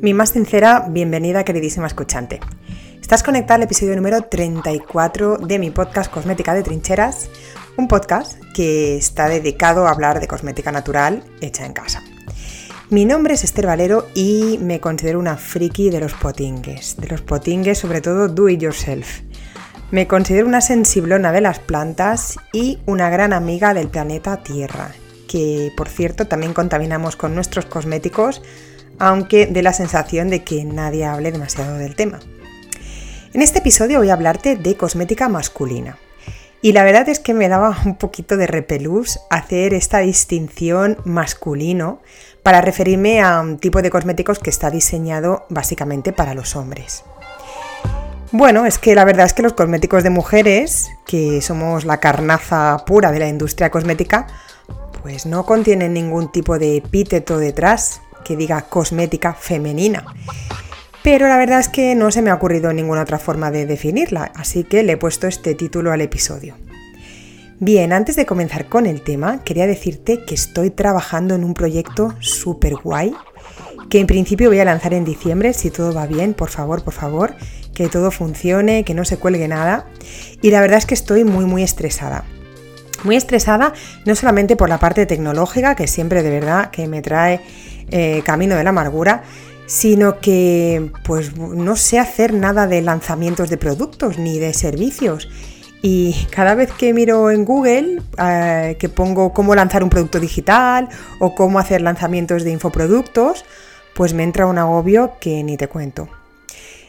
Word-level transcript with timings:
Mi 0.00 0.14
más 0.14 0.30
sincera 0.30 0.86
bienvenida, 0.88 1.42
queridísima 1.42 1.88
escuchante. 1.88 2.38
Estás 3.00 3.24
conectada 3.24 3.56
al 3.56 3.64
episodio 3.64 3.96
número 3.96 4.22
34 4.22 5.38
de 5.38 5.58
mi 5.58 5.70
podcast 5.72 6.08
Cosmética 6.08 6.54
de 6.54 6.62
Trincheras, 6.62 7.28
un 7.76 7.88
podcast 7.88 8.40
que 8.54 8.96
está 8.96 9.28
dedicado 9.28 9.88
a 9.88 9.90
hablar 9.90 10.20
de 10.20 10.28
cosmética 10.28 10.70
natural 10.70 11.24
hecha 11.40 11.66
en 11.66 11.72
casa. 11.72 12.04
Mi 12.90 13.04
nombre 13.04 13.34
es 13.34 13.42
Esther 13.42 13.66
Valero 13.66 14.06
y 14.14 14.60
me 14.62 14.78
considero 14.78 15.18
una 15.18 15.36
friki 15.36 15.90
de 15.90 15.98
los 15.98 16.14
potingues, 16.14 16.96
de 16.96 17.08
los 17.08 17.22
potingues 17.22 17.78
sobre 17.78 18.00
todo 18.00 18.28
do 18.28 18.48
it 18.48 18.60
yourself. 18.60 19.22
Me 19.90 20.06
considero 20.06 20.46
una 20.46 20.60
sensiblona 20.60 21.32
de 21.32 21.40
las 21.40 21.58
plantas 21.58 22.38
y 22.52 22.78
una 22.86 23.10
gran 23.10 23.32
amiga 23.32 23.74
del 23.74 23.88
planeta 23.88 24.44
Tierra, 24.44 24.92
que 25.26 25.72
por 25.76 25.88
cierto 25.88 26.28
también 26.28 26.54
contaminamos 26.54 27.16
con 27.16 27.34
nuestros 27.34 27.66
cosméticos, 27.66 28.42
aunque 28.98 29.46
de 29.46 29.62
la 29.62 29.72
sensación 29.72 30.28
de 30.28 30.44
que 30.44 30.64
nadie 30.64 31.04
hable 31.04 31.32
demasiado 31.32 31.78
del 31.78 31.96
tema. 31.96 32.20
En 33.32 33.42
este 33.42 33.58
episodio 33.58 33.98
voy 33.98 34.10
a 34.10 34.14
hablarte 34.14 34.56
de 34.56 34.76
cosmética 34.76 35.28
masculina. 35.28 35.98
Y 36.60 36.72
la 36.72 36.82
verdad 36.82 37.08
es 37.08 37.20
que 37.20 37.34
me 37.34 37.48
daba 37.48 37.76
un 37.84 37.96
poquito 37.96 38.36
de 38.36 38.46
repelús 38.46 39.20
hacer 39.30 39.74
esta 39.74 39.98
distinción 39.98 40.98
masculino 41.04 42.00
para 42.42 42.60
referirme 42.60 43.20
a 43.20 43.40
un 43.40 43.58
tipo 43.58 43.80
de 43.82 43.90
cosméticos 43.90 44.38
que 44.38 44.50
está 44.50 44.70
diseñado 44.70 45.46
básicamente 45.50 46.12
para 46.12 46.34
los 46.34 46.56
hombres. 46.56 47.04
Bueno, 48.32 48.66
es 48.66 48.78
que 48.78 48.94
la 48.94 49.04
verdad 49.04 49.26
es 49.26 49.32
que 49.32 49.42
los 49.42 49.52
cosméticos 49.52 50.02
de 50.02 50.10
mujeres, 50.10 50.88
que 51.06 51.40
somos 51.40 51.84
la 51.84 51.98
carnaza 51.98 52.84
pura 52.84 53.12
de 53.12 53.20
la 53.20 53.28
industria 53.28 53.70
cosmética, 53.70 54.26
pues 55.02 55.26
no 55.26 55.46
contienen 55.46 55.94
ningún 55.94 56.30
tipo 56.32 56.58
de 56.58 56.76
epíteto 56.76 57.38
detrás 57.38 58.02
que 58.24 58.36
diga 58.36 58.62
cosmética 58.62 59.34
femenina. 59.34 60.04
Pero 61.02 61.28
la 61.28 61.38
verdad 61.38 61.60
es 61.60 61.68
que 61.68 61.94
no 61.94 62.10
se 62.10 62.22
me 62.22 62.30
ha 62.30 62.34
ocurrido 62.34 62.72
ninguna 62.72 63.02
otra 63.02 63.18
forma 63.18 63.50
de 63.50 63.66
definirla, 63.66 64.32
así 64.34 64.64
que 64.64 64.82
le 64.82 64.92
he 64.92 64.96
puesto 64.96 65.26
este 65.26 65.54
título 65.54 65.92
al 65.92 66.00
episodio. 66.00 66.54
Bien, 67.60 67.92
antes 67.92 68.14
de 68.14 68.26
comenzar 68.26 68.66
con 68.68 68.86
el 68.86 69.02
tema, 69.02 69.42
quería 69.42 69.66
decirte 69.66 70.24
que 70.24 70.34
estoy 70.34 70.70
trabajando 70.70 71.34
en 71.34 71.44
un 71.44 71.54
proyecto 71.54 72.14
súper 72.20 72.74
guay, 72.76 73.14
que 73.90 74.00
en 74.00 74.06
principio 74.06 74.48
voy 74.48 74.60
a 74.60 74.64
lanzar 74.64 74.94
en 74.94 75.04
diciembre, 75.04 75.52
si 75.54 75.70
todo 75.70 75.92
va 75.92 76.06
bien, 76.06 76.34
por 76.34 76.50
favor, 76.50 76.84
por 76.84 76.94
favor, 76.94 77.34
que 77.74 77.88
todo 77.88 78.10
funcione, 78.10 78.84
que 78.84 78.94
no 78.94 79.04
se 79.04 79.16
cuelgue 79.16 79.48
nada. 79.48 79.86
Y 80.42 80.50
la 80.50 80.60
verdad 80.60 80.78
es 80.78 80.86
que 80.86 80.94
estoy 80.94 81.24
muy, 81.24 81.46
muy 81.46 81.62
estresada. 81.62 82.24
Muy 83.04 83.16
estresada 83.16 83.72
no 84.04 84.14
solamente 84.14 84.56
por 84.56 84.68
la 84.68 84.78
parte 84.78 85.06
tecnológica, 85.06 85.74
que 85.74 85.86
siempre 85.86 86.22
de 86.22 86.30
verdad 86.30 86.70
que 86.70 86.86
me 86.86 87.02
trae 87.02 87.40
eh, 87.90 88.22
camino 88.24 88.56
de 88.56 88.64
la 88.64 88.70
amargura, 88.70 89.22
sino 89.66 90.18
que 90.20 90.90
pues 91.04 91.36
no 91.36 91.76
sé 91.76 91.98
hacer 91.98 92.32
nada 92.32 92.66
de 92.66 92.80
lanzamientos 92.80 93.50
de 93.50 93.58
productos 93.58 94.18
ni 94.18 94.38
de 94.38 94.54
servicios. 94.54 95.28
Y 95.80 96.26
cada 96.30 96.54
vez 96.54 96.72
que 96.72 96.92
miro 96.92 97.30
en 97.30 97.44
Google, 97.44 98.02
eh, 98.18 98.76
que 98.80 98.88
pongo 98.88 99.32
cómo 99.32 99.54
lanzar 99.54 99.84
un 99.84 99.90
producto 99.90 100.18
digital 100.18 100.88
o 101.20 101.34
cómo 101.34 101.58
hacer 101.58 101.82
lanzamientos 101.82 102.42
de 102.42 102.50
infoproductos, 102.50 103.44
pues 103.94 104.12
me 104.12 104.24
entra 104.24 104.46
un 104.46 104.58
agobio 104.58 105.12
que 105.20 105.42
ni 105.44 105.56
te 105.56 105.68
cuento. 105.68 106.08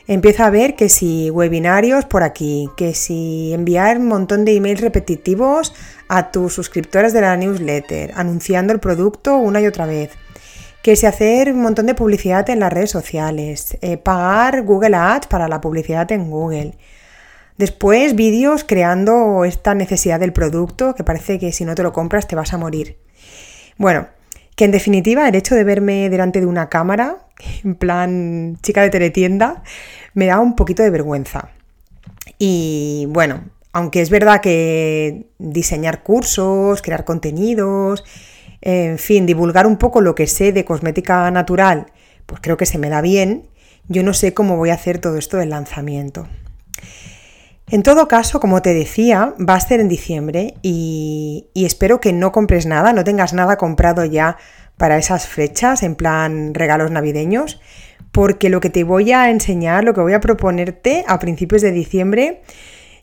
Empiezo 0.08 0.44
a 0.44 0.50
ver 0.50 0.76
que 0.76 0.90
si 0.90 1.30
webinarios 1.30 2.06
por 2.06 2.24
aquí, 2.24 2.68
que 2.76 2.96
si 2.96 3.54
enviar 3.54 4.00
un 4.00 4.08
montón 4.08 4.44
de 4.44 4.56
emails 4.56 4.82
repetitivos 4.82 5.72
a 6.08 6.32
tus 6.32 6.52
suscriptores 6.54 7.14
de 7.14 7.22
la 7.22 7.38
newsletter, 7.38 8.14
anunciando 8.16 8.74
el 8.74 8.80
producto 8.80 9.38
una 9.38 9.62
y 9.62 9.68
otra 9.68 9.86
vez 9.86 10.10
que 10.82 10.96
si 10.96 11.06
hacer 11.06 11.52
un 11.52 11.62
montón 11.62 11.86
de 11.86 11.96
publicidad 11.96 12.50
en 12.50 12.60
las 12.60 12.72
redes 12.72 12.92
sociales, 12.92 13.78
eh, 13.82 13.98
pagar 13.98 14.64
Google 14.64 14.96
Ads 14.96 15.28
para 15.28 15.48
la 15.48 15.62
publicidad 15.62 16.12
en 16.12 16.30
Google. 16.30 16.74
Después 17.58 18.16
vídeos 18.16 18.64
creando 18.64 19.44
esta 19.44 19.76
necesidad 19.76 20.20
del 20.20 20.32
producto 20.32 20.96
que 20.96 21.04
parece 21.04 21.40
que 21.40 21.52
si 21.52 21.66
no 21.66 21.76
te 21.76 21.84
lo 21.84 21.92
compras 21.92 22.28
te 22.28 22.36
vas 22.36 22.54
a 22.54 22.58
morir. 22.58 22.98
Bueno, 23.78 24.08
que 24.56 24.66
en 24.66 24.72
definitiva 24.72 25.28
el 25.28 25.36
hecho 25.36 25.56
de 25.56 25.64
verme 25.64 26.10
delante 26.10 26.40
de 26.40 26.46
una 26.46 26.70
cámara, 26.70 27.18
en 27.64 27.76
plan 27.76 28.58
chica 28.62 28.82
de 28.82 28.90
teletienda, 28.90 29.64
me 30.14 30.28
da 30.28 30.40
un 30.40 30.56
poquito 30.56 30.84
de 30.84 30.90
vergüenza. 30.90 31.50
Y 32.38 33.06
bueno, 33.10 33.44
aunque 33.74 34.02
es 34.02 34.10
verdad 34.10 34.42
que 34.42 35.28
diseñar 35.38 36.04
cursos, 36.04 36.82
crear 36.82 37.04
contenidos, 37.04 38.04
en 38.62 38.98
fin, 38.98 39.26
divulgar 39.26 39.66
un 39.68 39.78
poco 39.78 40.02
lo 40.02 40.16
que 40.16 40.28
sé 40.28 40.52
de 40.52 40.66
cosmética 40.66 41.30
natural, 41.32 41.88
pues 42.26 42.42
creo 42.42 42.58
que 42.58 42.66
se 42.66 42.78
me 42.78 42.90
da 42.90 43.02
bien. 43.02 43.50
Yo 43.88 44.04
no 44.04 44.14
sé 44.14 44.34
cómo 44.34 44.58
voy 44.58 44.70
a 44.70 44.76
hacer 44.76 45.00
todo 45.00 45.18
esto 45.18 45.38
del 45.38 45.50
lanzamiento. 45.50 46.28
En 47.72 47.84
todo 47.84 48.08
caso, 48.08 48.40
como 48.40 48.64
te 48.64 48.74
decía, 48.74 49.36
va 49.38 49.54
a 49.54 49.60
ser 49.60 49.80
en 49.80 49.90
diciembre 49.90 50.56
y, 50.64 51.50
espero 51.54 52.02
que 52.02 52.14
no 52.14 52.32
compres 52.32 52.66
nada, 52.66 52.94
no 52.94 53.04
tengas 53.04 53.34
nada 53.34 53.58
comprado 53.58 54.06
ya 54.06 54.38
para 54.78 54.98
esas 54.98 55.28
fechas, 55.28 55.84
en 55.84 55.94
plan 55.94 56.56
regalos 56.56 56.90
navideños, 56.90 57.62
porque 58.12 58.50
lo 58.50 58.60
que 58.60 58.72
te 58.72 58.84
voy 58.84 59.12
a 59.12 59.30
enseñar, 59.30 59.84
lo 59.84 59.94
que 59.94 60.02
voy 60.02 60.14
a 60.14 60.20
proponerte 60.20 61.06
a 61.08 61.20
principios 61.20 61.62
de 61.62 61.72
diciembre, 61.72 62.42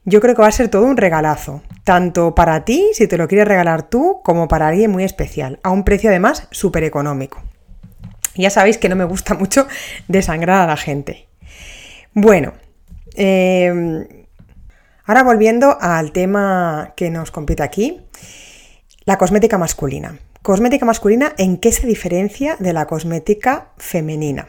yo 0.07 0.21
creo 0.21 0.37
que 0.37 0.43
va 0.43 0.49
a 0.49 0.53
ser 0.53 0.69
todo 0.69 0.85
un 0.85 0.97
regalazo, 0.97 1.63
tanto 1.83 2.35
para 2.35 2.65
ti, 2.65 2.91
si 2.95 3.09
te 3.09 3.19
lo 3.19 3.27
quieres 3.27 3.49
regalar 3.49 3.83
tú, 3.83 4.21
como 4.23 4.47
para 4.47 4.69
alguien 4.69 4.93
muy 4.93 5.03
especial, 5.03 5.59
a 5.65 5.71
un 5.71 5.83
precio 5.83 6.09
además 6.11 6.47
súper 6.53 6.85
económico. 6.85 7.43
Ya 8.37 8.51
sabéis 8.51 8.79
que 8.79 8.89
no 8.89 8.95
me 8.95 9.05
gusta 9.05 9.35
mucho 9.39 9.67
desangrar 10.07 10.63
a 10.63 10.67
la 10.69 10.77
gente. 10.77 11.27
Bueno, 12.15 12.53
em, 13.17 14.07
ahora 15.05 15.25
volviendo 15.25 15.77
al 15.81 16.13
tema 16.13 16.93
que 16.97 17.11
nos 17.11 17.33
compete 17.33 17.65
aquí, 17.65 18.01
la 19.05 19.19
cosmética 19.19 19.59
masculina. 19.59 20.19
Cosmética 20.43 20.87
masculina, 20.87 21.33
¿en 21.37 21.57
qué 21.57 21.73
se 21.73 21.85
diferencia 21.85 22.55
de 22.61 22.73
la 22.73 22.87
cosmética 22.87 23.73
femenina? 23.77 24.49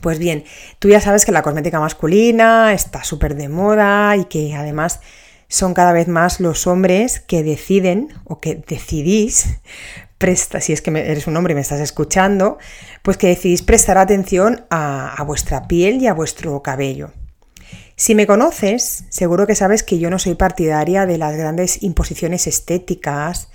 Pues 0.00 0.18
bien, 0.18 0.44
tú 0.78 0.88
ya 0.88 1.00
sabes 1.00 1.24
que 1.24 1.32
la 1.32 1.42
cosmética 1.42 1.78
masculina 1.78 2.72
está 2.72 3.04
súper 3.04 3.34
de 3.34 3.48
moda 3.48 4.16
y 4.16 4.24
que 4.24 4.54
además 4.54 5.00
son 5.48 5.74
cada 5.74 5.92
vez 5.92 6.08
más 6.08 6.40
los 6.40 6.66
hombres 6.66 7.20
que 7.20 7.42
deciden 7.42 8.08
o 8.24 8.40
que 8.40 8.54
decidís, 8.54 9.58
presta, 10.18 10.60
si 10.60 10.72
es 10.72 10.80
que 10.80 10.90
eres 10.90 11.26
un 11.26 11.36
hombre 11.36 11.52
y 11.52 11.54
me 11.54 11.60
estás 11.60 11.80
escuchando, 11.80 12.58
pues 13.02 13.16
que 13.16 13.26
decidís 13.26 13.62
prestar 13.62 13.98
atención 13.98 14.64
a, 14.70 15.22
vuestra 15.26 15.66
piel 15.66 16.00
y 16.00 16.06
a 16.06 16.14
vuestro 16.14 16.62
cabello. 16.62 17.10
Si 17.96 18.14
me 18.14 18.26
conoces, 18.26 19.04
seguro 19.10 19.46
que 19.46 19.54
sabes 19.54 19.82
que 19.82 19.98
yo 19.98 20.08
no 20.08 20.18
soy 20.18 20.34
partidaria 20.34 21.04
de 21.04 21.18
las 21.18 21.36
grandes 21.36 21.82
imposiciones 21.82 22.46
estéticas 22.46 23.48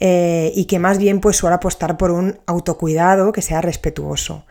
eh, 0.00 0.52
y 0.54 0.66
que 0.66 0.78
más 0.78 0.98
bien 0.98 1.20
pues 1.20 1.36
suelo 1.36 1.56
apostar 1.56 1.96
por 1.96 2.10
un 2.10 2.38
autocuidado 2.46 3.32
que 3.32 3.42
sea 3.42 3.60
respetuoso 3.62 4.44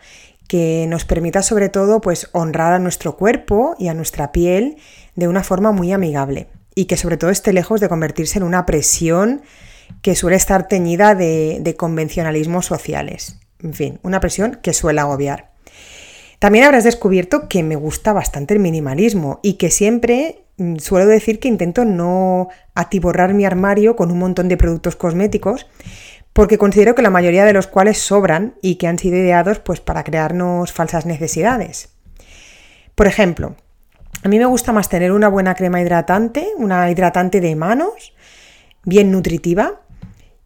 que 0.48 0.86
nos 0.88 1.04
permita 1.04 1.42
sobre 1.42 1.68
todo 1.68 2.00
pues 2.00 2.28
honrar 2.32 2.72
a 2.72 2.78
nuestro 2.78 3.16
cuerpo 3.16 3.76
y 3.78 3.88
a 3.88 3.94
nuestra 3.94 4.32
piel 4.32 4.76
de 5.14 5.28
una 5.28 5.44
forma 5.44 5.70
muy 5.70 5.92
amigable 5.92 6.48
y 6.74 6.86
que 6.86 6.96
sobre 6.96 7.16
todo 7.16 7.30
esté 7.30 7.52
lejos 7.52 7.80
de 7.80 7.88
convertirse 7.88 8.38
en 8.38 8.44
una 8.44 8.66
presión 8.66 9.42
que 10.02 10.16
suele 10.16 10.36
estar 10.36 10.66
teñida 10.66 11.14
de, 11.14 11.58
de 11.60 11.76
convencionalismos 11.76 12.66
sociales. 12.66 13.38
En 13.62 13.74
fin, 13.74 14.00
una 14.02 14.20
presión 14.20 14.58
que 14.62 14.72
suele 14.72 15.00
agobiar. 15.00 15.50
También 16.38 16.64
habrás 16.64 16.84
descubierto 16.84 17.48
que 17.48 17.62
me 17.62 17.76
gusta 17.76 18.12
bastante 18.12 18.54
el 18.54 18.60
minimalismo 18.60 19.40
y 19.42 19.54
que 19.54 19.70
siempre 19.70 20.44
mm, 20.56 20.76
suelo 20.76 21.06
decir 21.06 21.40
que 21.40 21.48
intento 21.48 21.84
no 21.84 22.48
atiborrar 22.74 23.34
mi 23.34 23.44
armario 23.44 23.96
con 23.96 24.12
un 24.12 24.18
montón 24.20 24.48
de 24.48 24.56
productos 24.56 24.94
cosméticos, 24.94 25.66
porque 26.32 26.58
considero 26.58 26.94
que 26.94 27.02
la 27.02 27.10
mayoría 27.10 27.44
de 27.44 27.52
los 27.52 27.66
cuales 27.66 27.98
sobran 27.98 28.54
y 28.62 28.76
que 28.76 28.86
han 28.86 28.98
sido 28.98 29.16
ideados 29.16 29.58
pues, 29.58 29.80
para 29.80 30.04
crearnos 30.04 30.72
falsas 30.72 31.06
necesidades. 31.06 31.90
Por 32.94 33.06
ejemplo, 33.06 33.56
a 34.24 34.28
mí 34.28 34.38
me 34.38 34.46
gusta 34.46 34.72
más 34.72 34.88
tener 34.88 35.12
una 35.12 35.28
buena 35.28 35.54
crema 35.54 35.80
hidratante, 35.80 36.48
una 36.56 36.90
hidratante 36.90 37.40
de 37.40 37.54
manos, 37.56 38.12
bien 38.84 39.10
nutritiva, 39.10 39.80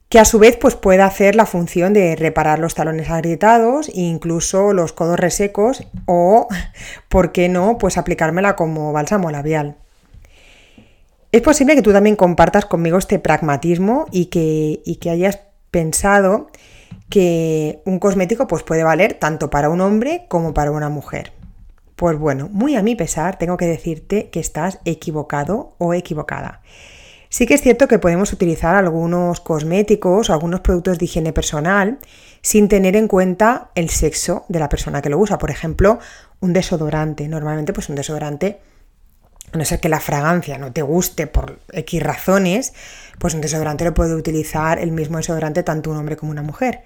que 0.08 0.18
a 0.18 0.26
su 0.26 0.38
vez 0.38 0.58
pues, 0.58 0.74
pueda 0.74 1.06
hacer 1.06 1.34
la 1.34 1.46
función 1.46 1.94
de 1.94 2.14
reparar 2.16 2.58
los 2.58 2.74
talones 2.74 3.08
agrietados 3.08 3.88
e 3.88 4.00
incluso 4.00 4.74
los 4.74 4.92
codos 4.92 5.18
resecos 5.18 5.86
o, 6.04 6.48
¿por 7.08 7.32
qué 7.32 7.48
no?, 7.48 7.78
pues 7.78 7.96
aplicármela 7.96 8.54
como 8.54 8.92
bálsamo 8.92 9.30
labial. 9.30 9.76
Es 11.32 11.40
posible 11.40 11.74
que 11.74 11.80
tú 11.80 11.92
también 11.92 12.16
compartas 12.16 12.66
conmigo 12.66 12.98
este 12.98 13.18
pragmatismo 13.18 14.04
y 14.12 14.26
que, 14.26 14.82
y 14.84 14.96
que 14.96 15.08
hayas 15.08 15.40
pensado 15.72 16.50
que 17.08 17.82
un 17.84 17.98
cosmético 17.98 18.46
pues, 18.46 18.62
puede 18.62 18.84
valer 18.84 19.14
tanto 19.14 19.50
para 19.50 19.70
un 19.70 19.80
hombre 19.80 20.26
como 20.28 20.54
para 20.54 20.70
una 20.70 20.88
mujer. 20.88 21.32
Pues 21.96 22.16
bueno, 22.16 22.48
muy 22.52 22.76
a 22.76 22.82
mi 22.82 22.94
pesar, 22.94 23.38
tengo 23.38 23.56
que 23.56 23.66
decirte 23.66 24.30
que 24.30 24.38
estás 24.38 24.78
equivocado 24.84 25.74
o 25.78 25.94
equivocada. 25.94 26.62
Sí 27.28 27.46
que 27.46 27.54
es 27.54 27.62
cierto 27.62 27.88
que 27.88 27.98
podemos 27.98 28.32
utilizar 28.32 28.76
algunos 28.76 29.40
cosméticos 29.40 30.28
o 30.28 30.32
algunos 30.34 30.60
productos 30.60 30.98
de 30.98 31.06
higiene 31.06 31.32
personal 31.32 31.98
sin 32.42 32.68
tener 32.68 32.94
en 32.94 33.08
cuenta 33.08 33.70
el 33.74 33.88
sexo 33.88 34.44
de 34.48 34.58
la 34.58 34.68
persona 34.68 35.00
que 35.00 35.08
lo 35.08 35.18
usa. 35.18 35.38
Por 35.38 35.50
ejemplo, 35.50 35.98
un 36.40 36.52
desodorante. 36.52 37.28
Normalmente, 37.28 37.72
pues 37.72 37.88
un 37.88 37.94
desodorante, 37.94 38.60
a 39.52 39.58
no 39.58 39.64
ser 39.64 39.80
que 39.80 39.88
la 39.88 40.00
fragancia 40.00 40.58
no 40.58 40.72
te 40.72 40.82
guste 40.82 41.26
por 41.26 41.58
X 41.72 42.02
razones, 42.02 42.72
pues 43.18 43.34
un 43.34 43.40
desodorante 43.40 43.84
lo 43.84 43.94
puede 43.94 44.14
utilizar 44.14 44.78
el 44.78 44.92
mismo 44.92 45.18
desodorante 45.18 45.62
tanto 45.62 45.90
un 45.90 45.98
hombre 45.98 46.16
como 46.16 46.32
una 46.32 46.42
mujer. 46.42 46.82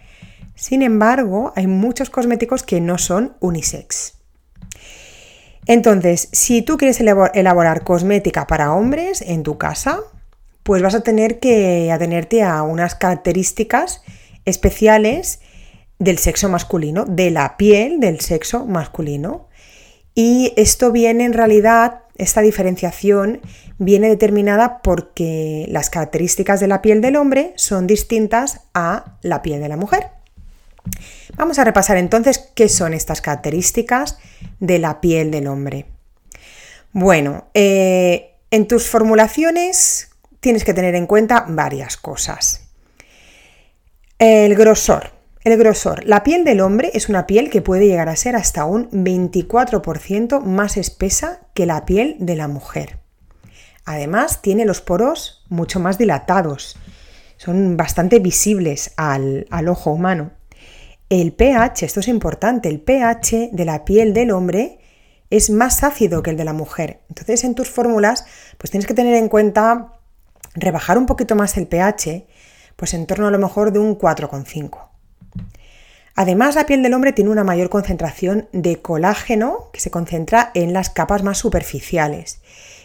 Sin 0.55 0.83
embargo, 0.83 1.53
hay 1.55 1.67
muchos 1.67 2.11
cosméticos 2.11 2.63
que 2.63 2.81
no 2.81 2.99
son 2.99 3.37
unisex. 3.41 4.15
Entonces, 5.67 6.29
si 6.33 6.63
tú 6.63 6.77
quieres 6.77 7.01
elaborar 7.01 7.85
cosmética 7.85 8.47
para 8.47 8.73
hombres 8.73 9.21
en 9.21 9.43
tu 9.43 9.59
casa, 9.59 10.01
pues 10.63 10.83
vas 10.83 10.95
a 10.95 11.03
tener 11.03 11.39
que 11.41 11.91
atenerte 11.93 12.43
a 12.43 12.63
unas 12.63 12.95
características 12.95 14.03
especiales 14.45 15.41
del 15.99 16.19
sexo 16.19 16.49
masculino, 16.49 17.05
de 17.05 17.31
la 17.31 17.57
piel 17.57 18.01
del 18.01 18.21
sexo 18.21 18.65
masculino. 18.67 19.49
Y 20.19 20.55
esto 20.57 20.93
viene 20.93 21.27
en 21.27 21.35
realidad, 21.35 22.01
esta 22.17 22.41
diferenciación 22.41 23.43
viene 23.77 24.09
determinada 24.09 24.81
porque 24.81 25.67
las 25.69 25.91
características 25.91 26.59
de 26.59 26.69
la 26.69 26.81
piel 26.81 27.03
del 27.03 27.17
hombre 27.17 27.53
son 27.57 27.87
distintas 27.87 28.63
a 28.73 29.19
la 29.21 29.43
piel 29.43 29.61
de 29.61 29.69
la 29.69 29.77
mujer. 29.77 30.09
Vamos 31.37 31.59
a 31.59 31.65
repasar 31.65 31.99
entonces 31.99 32.51
qué 32.55 32.71
son 32.71 32.95
estas 32.95 33.21
características 33.21 34.19
de 34.59 34.79
la 34.79 35.03
piel 35.03 35.31
del 35.31 35.49
hombre. 35.49 35.85
Bueno, 36.93 37.49
eh, 37.53 38.37
en 38.51 38.67
tus 38.67 38.89
formulaciones 38.89 40.09
tienes 40.41 40.65
que 40.65 40.73
tener 40.73 40.95
en 40.95 41.07
cuenta 41.07 41.45
varias 41.47 41.99
cosas. 41.99 42.63
El 44.19 44.55
grosor. 44.55 45.16
El 45.47 45.57
grosor. 45.59 46.05
La 46.05 46.25
piel 46.25 46.43
del 46.43 46.61
hombre 46.61 46.91
es 46.93 47.09
una 47.09 47.29
piel 47.29 47.51
que 47.51 47.63
puede 47.63 47.87
llegar 47.87 48.09
a 48.09 48.17
ser 48.17 48.35
hasta 48.35 48.65
un 48.65 48.91
24% 48.91 50.41
más 50.41 50.77
espesa 50.77 51.47
que 51.55 51.67
la 51.67 51.87
piel 51.87 52.17
de 52.19 52.35
la 52.35 52.49
mujer. 52.49 52.99
Además, 53.85 54.43
tiene 54.43 54.65
los 54.65 54.81
poros 54.81 55.45
mucho 55.49 55.79
más 55.79 55.99
dilatados. 55.99 56.77
Son 57.37 57.77
bastante 57.77 58.19
visibles 58.19 58.93
al, 58.97 59.47
al 59.51 59.69
ojo 59.69 59.93
humano. 59.93 60.33
El 61.11 61.33
pH, 61.33 61.85
esto 61.85 62.01
es 62.01 62.09
importante, 62.09 62.69
el 62.69 62.81
pH 62.81 63.51
de 63.53 63.65
la 63.65 63.85
piel 63.85 64.15
del 64.15 64.33
hombre 64.33 64.81
es 65.31 65.49
más 65.51 65.85
ácido 65.85 66.25
que 66.25 66.31
el 66.31 66.37
de 66.37 66.45
la 66.45 66.55
mujer. 66.55 67.03
Entonces 67.09 67.45
en 67.45 67.55
tus 67.55 67.71
fórmulas 67.71 68.27
pues 68.59 68.73
tienes 68.73 68.89
que 68.89 68.95
tener 68.95 69.15
en 69.15 69.29
cuenta 69.29 69.93
rebajar 70.57 70.99
un 70.99 71.07
poquito 71.07 71.37
más 71.37 71.57
el 71.57 71.69
pH, 71.69 72.27
pues 72.75 72.95
en 72.95 73.07
torno 73.07 73.29
a 73.29 73.31
lo 73.31 73.39
mejor 73.39 73.71
de 73.71 73.79
un 73.79 73.97
4,5. 73.97 74.86
Además, 76.17 76.55
la 76.55 76.65
piel 76.65 76.83
del 76.83 76.95
hombre 76.95 77.13
tiene 77.13 77.31
una 77.31 77.45
mayor 77.45 77.69
concentración 77.69 78.49
de 78.53 78.81
colágeno 78.81 79.69
que 79.71 79.81
se 79.81 79.91
concentra 79.91 80.51
en 80.55 80.73
las 80.73 80.89
capas 80.89 81.23
más 81.23 81.37
superficiales. 81.37 82.41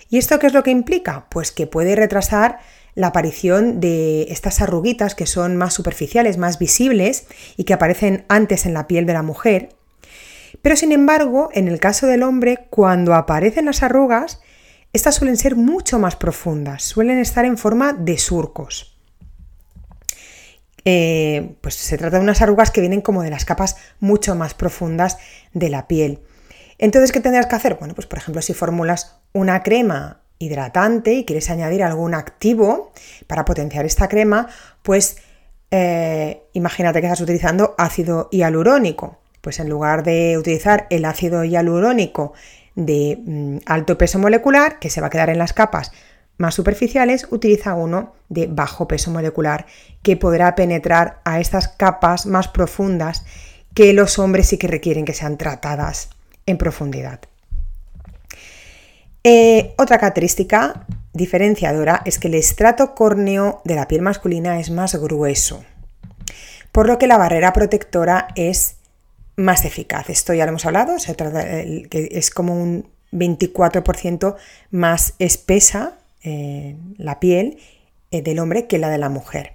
¿Y 0.09 0.17
esto 0.17 0.37
qué 0.37 0.47
es 0.47 0.53
lo 0.53 0.63
que 0.63 0.71
implica? 0.71 1.27
Pues 1.29 1.53
que 1.53 1.65
puede 1.65 1.95
retrasar 1.95 2.59
la 2.93 3.07
aparición 3.07 3.79
de 3.79 4.23
estas 4.23 4.61
arruguitas 4.61 5.15
que 5.15 5.25
son 5.25 5.55
más 5.55 5.73
superficiales, 5.73 6.37
más 6.37 6.59
visibles 6.59 7.25
y 7.55 7.63
que 7.63 7.73
aparecen 7.73 8.25
antes 8.27 8.65
en 8.65 8.73
la 8.73 8.85
piel 8.87 9.05
de 9.05 9.13
la 9.13 9.23
mujer. 9.23 9.69
Pero 10.61 10.75
sin 10.75 10.91
embargo, 10.91 11.49
en 11.53 11.69
el 11.69 11.79
caso 11.79 12.07
del 12.07 12.23
hombre, 12.23 12.67
cuando 12.69 13.13
aparecen 13.13 13.63
las 13.63 13.81
arrugas, 13.81 14.41
estas 14.91 15.15
suelen 15.15 15.37
ser 15.37 15.55
mucho 15.55 15.99
más 15.99 16.17
profundas, 16.17 16.83
suelen 16.83 17.17
estar 17.17 17.45
en 17.45 17.57
forma 17.57 17.93
de 17.93 18.17
surcos. 18.17 18.90
Eh, 20.85 21.55
pues 21.61 21.75
se 21.75 21.97
trata 21.97 22.17
de 22.17 22.23
unas 22.23 22.41
arrugas 22.41 22.71
que 22.71 22.81
vienen 22.81 23.01
como 23.01 23.21
de 23.21 23.29
las 23.29 23.45
capas 23.45 23.77
mucho 23.99 24.35
más 24.35 24.53
profundas 24.53 25.17
de 25.53 25.69
la 25.69 25.87
piel. 25.87 26.19
Entonces, 26.77 27.11
¿qué 27.11 27.19
tendrás 27.19 27.45
que 27.45 27.55
hacer? 27.55 27.75
Bueno, 27.75 27.93
pues 27.93 28.07
por 28.07 28.17
ejemplo, 28.17 28.41
si 28.41 28.53
formulas 28.53 29.19
una 29.33 29.61
crema 29.61 30.21
hidratante 30.39 31.13
y 31.13 31.25
quieres 31.25 31.49
añadir 31.49 31.83
algún 31.83 32.15
activo 32.15 32.91
para 33.27 33.45
potenciar 33.45 33.85
esta 33.85 34.07
crema, 34.07 34.47
pues 34.81 35.17
eh, 35.69 36.43
imagínate 36.53 36.99
que 36.99 37.07
estás 37.07 37.21
utilizando 37.21 37.75
ácido 37.77 38.29
hialurónico. 38.31 39.19
Pues 39.41 39.59
en 39.59 39.69
lugar 39.69 40.03
de 40.03 40.37
utilizar 40.37 40.87
el 40.89 41.05
ácido 41.05 41.43
hialurónico 41.43 42.33
de 42.75 43.19
mm, 43.23 43.57
alto 43.65 43.97
peso 43.97 44.19
molecular, 44.19 44.79
que 44.79 44.89
se 44.89 45.01
va 45.01 45.07
a 45.07 45.09
quedar 45.09 45.29
en 45.29 45.37
las 45.37 45.53
capas 45.53 45.91
más 46.41 46.55
superficiales, 46.55 47.27
utiliza 47.29 47.75
uno 47.75 48.13
de 48.27 48.47
bajo 48.47 48.87
peso 48.87 49.11
molecular, 49.11 49.67
que 50.01 50.17
podrá 50.17 50.55
penetrar 50.55 51.21
a 51.23 51.39
estas 51.39 51.69
capas 51.69 52.25
más 52.25 52.47
profundas 52.47 53.23
que 53.73 53.93
los 53.93 54.19
hombres 54.19 54.47
sí 54.47 54.57
que 54.57 54.67
requieren 54.67 55.05
que 55.05 55.13
sean 55.13 55.37
tratadas 55.37 56.09
en 56.45 56.57
profundidad. 56.57 57.21
Eh, 59.23 59.73
otra 59.77 59.99
característica 59.99 60.85
diferenciadora 61.13 62.01
es 62.05 62.17
que 62.17 62.27
el 62.27 62.33
estrato 62.33 62.95
córneo 62.95 63.61
de 63.63 63.75
la 63.75 63.87
piel 63.87 64.01
masculina 64.01 64.59
es 64.59 64.71
más 64.71 64.95
grueso, 64.95 65.63
por 66.71 66.87
lo 66.87 66.97
que 66.97 67.07
la 67.07 67.17
barrera 67.17 67.53
protectora 67.53 68.29
es 68.35 68.77
más 69.35 69.63
eficaz. 69.63 70.09
Esto 70.09 70.33
ya 70.33 70.45
lo 70.45 70.49
hemos 70.49 70.65
hablado, 70.65 70.97
se 70.97 71.15
es 71.91 72.31
como 72.31 72.59
un 72.59 72.89
24% 73.11 74.35
más 74.71 75.13
espesa 75.19 75.97
eh, 76.23 76.77
la 76.97 77.19
piel 77.19 77.57
eh, 78.11 78.21
del 78.21 78.39
hombre 78.39 78.67
que 78.67 78.77
la 78.77 78.89
de 78.89 78.97
la 78.97 79.09
mujer. 79.09 79.53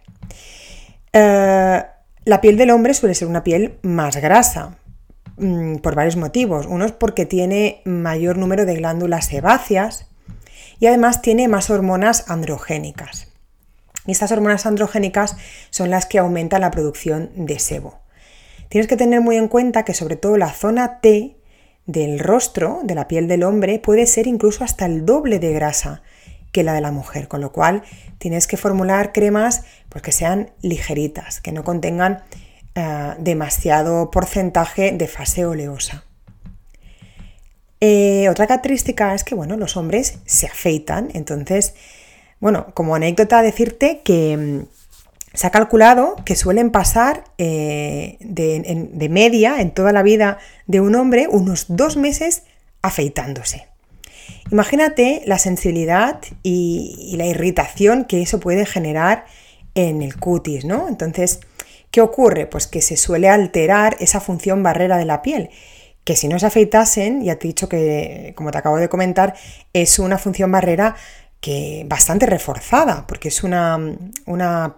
la 1.12 2.40
piel 2.40 2.56
del 2.56 2.70
hombre 2.70 2.92
suele 2.92 3.14
ser 3.14 3.28
una 3.28 3.44
piel 3.44 3.78
más 3.82 4.16
grasa, 4.16 4.78
Mm, 5.36 5.76
por 5.76 5.94
varios 5.94 6.16
motivos. 6.16 6.66
Uno 6.66 6.86
es 6.86 6.92
porque 6.92 7.26
tiene 7.26 7.82
mayor 7.84 8.38
número 8.38 8.64
de 8.64 8.76
glándulas 8.76 9.26
sebáceas 9.26 10.06
y 10.80 10.86
además 10.86 11.20
tiene 11.20 11.46
más 11.48 11.68
hormonas 11.68 12.30
androgénicas. 12.30 13.32
Y 14.06 14.12
estas 14.12 14.32
hormonas 14.32 14.66
androgénicas 14.66 15.36
son 15.70 15.90
las 15.90 16.06
que 16.06 16.18
aumentan 16.18 16.62
la 16.62 16.70
producción 16.70 17.30
de 17.34 17.58
sebo. 17.58 18.00
Tienes 18.68 18.88
que 18.88 18.96
tener 18.96 19.20
muy 19.20 19.36
en 19.36 19.48
cuenta 19.48 19.84
que 19.84 19.94
sobre 19.94 20.16
todo 20.16 20.36
la 20.36 20.52
zona 20.52 21.00
T 21.00 21.36
del 21.86 22.18
rostro, 22.18 22.80
de 22.84 22.94
la 22.94 23.06
piel 23.06 23.28
del 23.28 23.42
hombre, 23.42 23.78
puede 23.78 24.06
ser 24.06 24.26
incluso 24.26 24.64
hasta 24.64 24.86
el 24.86 25.04
doble 25.04 25.38
de 25.38 25.52
grasa 25.52 26.02
que 26.56 26.62
la 26.62 26.72
de 26.72 26.80
la 26.80 26.90
mujer, 26.90 27.28
con 27.28 27.42
lo 27.42 27.52
cual 27.52 27.82
tienes 28.16 28.46
que 28.46 28.56
formular 28.56 29.12
cremas 29.12 29.64
pues, 29.90 30.00
que 30.00 30.10
sean 30.10 30.52
ligeritas, 30.62 31.42
que 31.42 31.52
no 31.52 31.64
contengan 31.64 32.22
eh, 32.74 33.12
demasiado 33.18 34.10
porcentaje 34.10 34.92
de 34.92 35.06
fase 35.06 35.44
oleosa. 35.44 36.04
Eh, 37.82 38.30
otra 38.30 38.46
característica 38.46 39.14
es 39.14 39.22
que 39.22 39.34
bueno, 39.34 39.58
los 39.58 39.76
hombres 39.76 40.18
se 40.24 40.46
afeitan, 40.46 41.10
entonces, 41.12 41.74
bueno, 42.40 42.68
como 42.72 42.94
anécdota 42.94 43.42
decirte 43.42 44.00
que 44.02 44.34
mm, 44.38 45.36
se 45.36 45.46
ha 45.46 45.50
calculado 45.50 46.16
que 46.24 46.36
suelen 46.36 46.70
pasar 46.70 47.24
eh, 47.36 48.16
de, 48.20 49.08
media 49.10 49.60
en 49.60 49.72
toda 49.72 49.92
la 49.92 50.02
vida 50.02 50.38
de 50.66 50.80
un 50.80 50.94
hombre 50.94 51.28
unos 51.30 51.66
dos 51.68 51.98
meses 51.98 52.44
afeitándose. 52.80 53.66
Imagínate 54.50 55.22
la 55.26 55.38
sensibilidad 55.38 56.20
y, 56.42 57.14
la 57.16 57.26
irritación 57.26 58.04
que 58.04 58.22
eso 58.22 58.40
puede 58.40 58.66
generar 58.66 59.26
en 59.74 60.02
el 60.02 60.16
cutis, 60.16 60.64
¿no? 60.64 60.88
Entonces, 60.88 61.40
¿Qué 61.96 62.02
ocurre? 62.02 62.46
Pues 62.46 62.66
que 62.66 62.82
se 62.82 62.98
suele 62.98 63.30
alterar 63.30 63.96
esa 64.00 64.20
función 64.20 64.62
barrera 64.62 64.98
de 64.98 65.06
la 65.06 65.22
piel, 65.22 65.48
que 66.04 66.14
si 66.14 66.28
no 66.28 66.38
se 66.38 66.44
afeitasen, 66.44 67.24
ya 67.24 67.36
te 67.36 67.46
he 67.46 67.48
dicho 67.48 67.70
que, 67.70 68.34
como 68.36 68.50
te 68.50 68.58
acabo 68.58 68.76
de 68.76 68.90
comentar, 68.90 69.34
es 69.72 69.98
una 69.98 70.18
función 70.18 70.52
barrera 70.52 70.94
que 71.40 71.86
bastante 71.88 72.26
reforzada, 72.26 73.06
porque 73.06 73.28
es 73.28 73.42
una, 73.42 73.78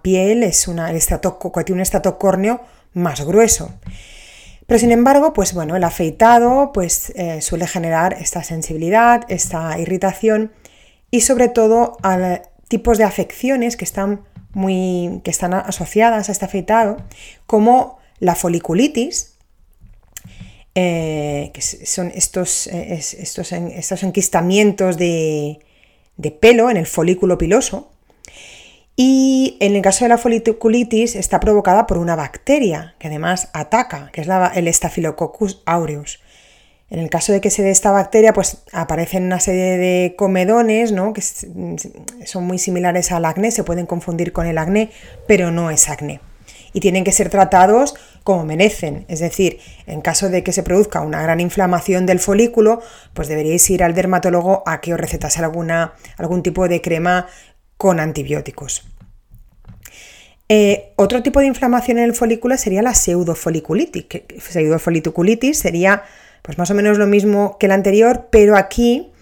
piel, 0.00 0.44
es 0.44 0.68
una, 0.68 0.90
el 0.90 1.00
tiene 1.02 1.72
un 1.72 1.80
estrato 1.80 2.18
córneo 2.18 2.60
más 2.94 3.24
grueso. 3.24 3.72
Pero 4.68 4.78
sin 4.78 4.92
embargo, 4.92 5.32
pues 5.32 5.54
bueno, 5.54 5.76
el 5.76 5.82
afeitado 5.82 6.72
pues, 6.74 7.08
eh, 7.16 7.40
suele 7.40 7.66
generar 7.66 8.18
esta 8.20 8.44
sensibilidad, 8.44 9.22
esta 9.30 9.78
irritación 9.78 10.52
y 11.10 11.22
sobre 11.22 11.48
todo 11.48 11.96
a 12.02 12.42
tipos 12.68 12.98
de 12.98 13.04
afecciones 13.04 13.78
que 13.78 13.86
están 13.86 14.26
muy, 14.52 15.22
que 15.24 15.30
están 15.30 15.54
asociadas 15.54 16.28
a 16.28 16.32
este 16.32 16.44
afeitado, 16.44 16.98
como 17.46 17.98
la 18.18 18.34
foliculitis, 18.34 19.38
eh, 20.74 21.50
que 21.54 21.62
son 21.62 22.12
estos, 22.14 22.66
eh, 22.66 22.92
estos, 22.92 23.52
estos 23.52 24.02
enquistamientos 24.02 24.98
de, 24.98 25.60
pelo 26.42 26.68
en 26.68 26.76
el 26.76 26.86
folículo 26.86 27.38
piloso. 27.38 27.90
Y 29.00 29.56
en 29.60 29.76
el 29.76 29.82
caso 29.82 30.04
de 30.04 30.08
la 30.08 30.18
foliculitis 30.18 31.14
está 31.14 31.38
provocada 31.38 31.86
por 31.86 31.98
una 31.98 32.16
bacteria 32.16 32.96
que 32.98 33.06
además 33.06 33.48
ataca, 33.52 34.10
que 34.12 34.20
es 34.20 34.26
la, 34.26 34.48
el 34.48 34.66
Staphylococcus 34.74 35.62
aureus. 35.66 36.18
En 36.90 36.98
el 36.98 37.08
caso 37.08 37.32
de 37.32 37.40
que 37.40 37.50
se 37.50 37.62
dé 37.62 37.70
esta 37.70 37.92
bacteria, 37.92 38.32
pues 38.32 38.64
aparecen 38.72 39.22
una 39.22 39.38
serie 39.38 39.76
de 39.76 40.16
comedones, 40.16 40.90
¿no? 40.90 41.12
Que 41.12 41.22
son 41.22 42.44
muy 42.44 42.58
similares 42.58 43.12
al 43.12 43.24
acné, 43.24 43.52
se 43.52 43.62
pueden 43.62 43.86
confundir 43.86 44.32
con 44.32 44.48
el 44.48 44.58
acné, 44.58 44.90
pero 45.28 45.52
no 45.52 45.70
es 45.70 45.88
acné. 45.88 46.20
y 46.72 46.80
tienen 46.80 47.04
que 47.04 47.12
ser 47.12 47.28
tratados 47.28 47.94
como 48.24 48.44
merecen. 48.44 49.04
Es 49.08 49.20
decir, 49.20 49.58
en 49.86 50.00
caso 50.00 50.28
de 50.28 50.42
que 50.42 50.52
se 50.52 50.62
produzca 50.62 51.00
una 51.00 51.22
gran 51.22 51.40
inflamación 51.40 52.06
del 52.06 52.20
folículo, 52.20 52.80
pues 53.14 53.28
deberíais 53.28 53.68
ir 53.70 53.82
al 53.82 53.94
dermatólogo 53.94 54.62
a 54.66 54.80
que 54.80 54.92
os 54.92 55.00
recetase 55.00 55.40
alguna, 55.40 55.94
algún 56.16 56.42
tipo 56.42 56.68
de 56.68 56.80
crema 56.80 57.26
con 57.78 58.00
antibióticos. 58.00 58.86
Eh, 60.50 60.92
otro 60.96 61.22
tipo 61.22 61.40
de 61.40 61.46
inflamación 61.46 61.98
en 61.98 62.04
el 62.04 62.14
folículo 62.14 62.56
sería 62.56 62.82
la 62.82 62.94
pseudofoliculitis. 62.94 64.06
pseudofoliculitis 64.38 65.58
sería 65.58 66.02
pues 66.42 66.58
más 66.58 66.70
o 66.70 66.74
menos 66.74 66.98
lo 66.98 67.06
mismo 67.06 67.56
que 67.58 67.68
la 67.68 67.74
anterior, 67.74 68.28
pero 68.30 68.56
aquí 68.56 69.12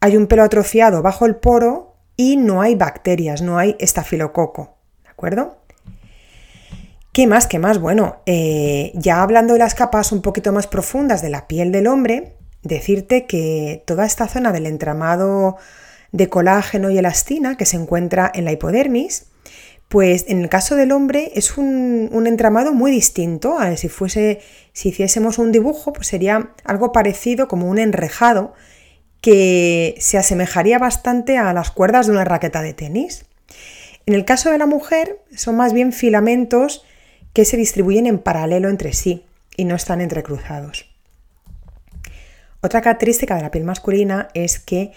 hay 0.00 0.16
un 0.16 0.26
pelo 0.26 0.44
atrofiado 0.44 1.02
bajo 1.02 1.26
el 1.26 1.36
poro 1.36 1.96
y 2.16 2.36
no 2.36 2.62
hay 2.62 2.74
bacterias, 2.74 3.42
no 3.42 3.58
hay 3.58 3.76
estafilococo. 3.78 4.76
¿De 5.02 5.10
acuerdo? 5.10 5.58
¿Qué 7.12 7.26
más? 7.26 7.48
¿Qué 7.48 7.58
más? 7.58 7.80
Bueno, 7.80 8.22
eh, 8.26 8.92
ya 8.94 9.22
hablando 9.22 9.54
de 9.54 9.58
las 9.58 9.74
capas 9.74 10.12
un 10.12 10.22
poquito 10.22 10.52
más 10.52 10.68
profundas 10.68 11.20
de 11.20 11.30
la 11.30 11.48
piel 11.48 11.72
del 11.72 11.88
hombre, 11.88 12.36
decirte 12.62 13.26
que 13.26 13.82
toda 13.86 14.06
esta 14.06 14.28
zona 14.28 14.52
del 14.52 14.66
entramado 14.66 15.56
de 16.12 16.28
colágeno 16.28 16.90
y 16.90 16.98
elastina 16.98 17.56
que 17.56 17.66
se 17.66 17.76
encuentra 17.76 18.30
en 18.34 18.44
la 18.44 18.52
hipodermis, 18.52 19.26
pues 19.88 20.26
en 20.28 20.42
el 20.42 20.48
caso 20.50 20.76
del 20.76 20.92
hombre 20.92 21.32
es 21.34 21.56
un, 21.56 22.24
entramado 22.26 22.74
muy 22.74 22.90
distinto. 22.90 23.58
A 23.58 23.74
si 23.76 23.88
fuese, 23.88 24.40
si 24.72 24.90
hiciésemos 24.90 25.38
un 25.38 25.50
dibujo, 25.50 25.92
pues 25.92 26.06
sería 26.06 26.50
algo 26.64 26.92
parecido 26.92 27.48
como 27.48 27.68
un 27.68 27.78
enrejado 27.78 28.52
que 29.22 29.96
se 29.98 30.18
asemejaría 30.18 30.78
bastante 30.78 31.38
a 31.38 31.52
las 31.52 31.70
cuerdas 31.70 32.06
de 32.06 32.12
una 32.12 32.24
raqueta 32.24 32.60
de 32.62 32.74
tenis. 32.74 33.24
En 34.04 34.14
el 34.14 34.24
caso 34.24 34.50
de 34.50 34.58
la 34.58 34.66
mujer, 34.66 35.20
son 35.34 35.56
más 35.56 35.72
bien 35.72 35.92
filamentos 35.92 36.84
que 37.32 37.44
se 37.44 37.56
distribuyen 37.56 38.06
en 38.06 38.18
paralelo 38.18 38.68
entre 38.68 38.92
sí 38.92 39.24
y 39.56 39.64
no 39.64 39.74
están 39.74 40.00
entrecruzados. 40.00 40.86
Otra 42.60 42.80
característica 42.82 43.36
de 43.36 43.42
la 43.42 43.50
piel 43.50 43.64
masculina 43.64 44.28
es 44.34 44.58
que 44.58 44.92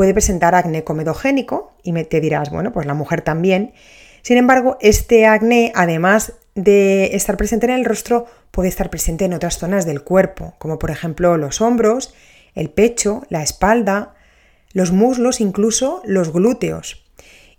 puede 0.00 0.14
presentar 0.14 0.54
acné 0.54 0.82
comedogénico 0.82 1.74
y 1.82 1.92
te 2.04 2.22
dirás, 2.22 2.48
bueno, 2.48 2.72
pues 2.72 2.86
la 2.86 2.94
mujer 2.94 3.20
también, 3.20 3.74
sin 4.22 4.38
embargo, 4.38 4.78
este 4.80 5.26
acné, 5.26 5.72
además 5.74 6.32
de 6.54 7.14
estar 7.14 7.36
presente 7.36 7.66
en 7.66 7.72
el 7.72 7.84
rostro, 7.84 8.24
puede 8.50 8.70
estar 8.70 8.88
presente 8.88 9.26
en 9.26 9.34
otras 9.34 9.58
zonas 9.58 9.84
del 9.84 10.02
cuerpo, 10.02 10.54
como 10.56 10.78
por 10.78 10.90
ejemplo 10.90 11.36
los 11.36 11.60
hombros, 11.60 12.14
el 12.54 12.70
pecho, 12.70 13.24
la 13.28 13.42
espalda, 13.42 14.14
los 14.72 14.90
muslos, 14.90 15.42
incluso 15.42 16.00
los 16.06 16.32
glúteos. 16.32 17.04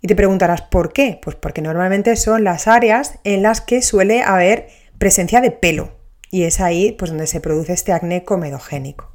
Y 0.00 0.08
te 0.08 0.16
preguntarás, 0.16 0.62
¿por 0.62 0.92
qué? 0.92 1.20
Pues 1.22 1.36
porque 1.36 1.62
normalmente 1.62 2.16
son 2.16 2.42
las 2.42 2.66
áreas 2.66 3.20
en 3.22 3.44
las 3.44 3.60
que 3.60 3.82
suele 3.82 4.24
haber 4.24 4.66
presencia 4.98 5.40
de 5.40 5.52
pelo. 5.52 5.92
Y 6.32 6.42
es 6.42 6.58
ahí 6.58 6.90
pues, 6.90 7.12
donde 7.12 7.28
se 7.28 7.40
produce 7.40 7.72
este 7.72 7.92
acné 7.92 8.24
comedogénico. 8.24 9.12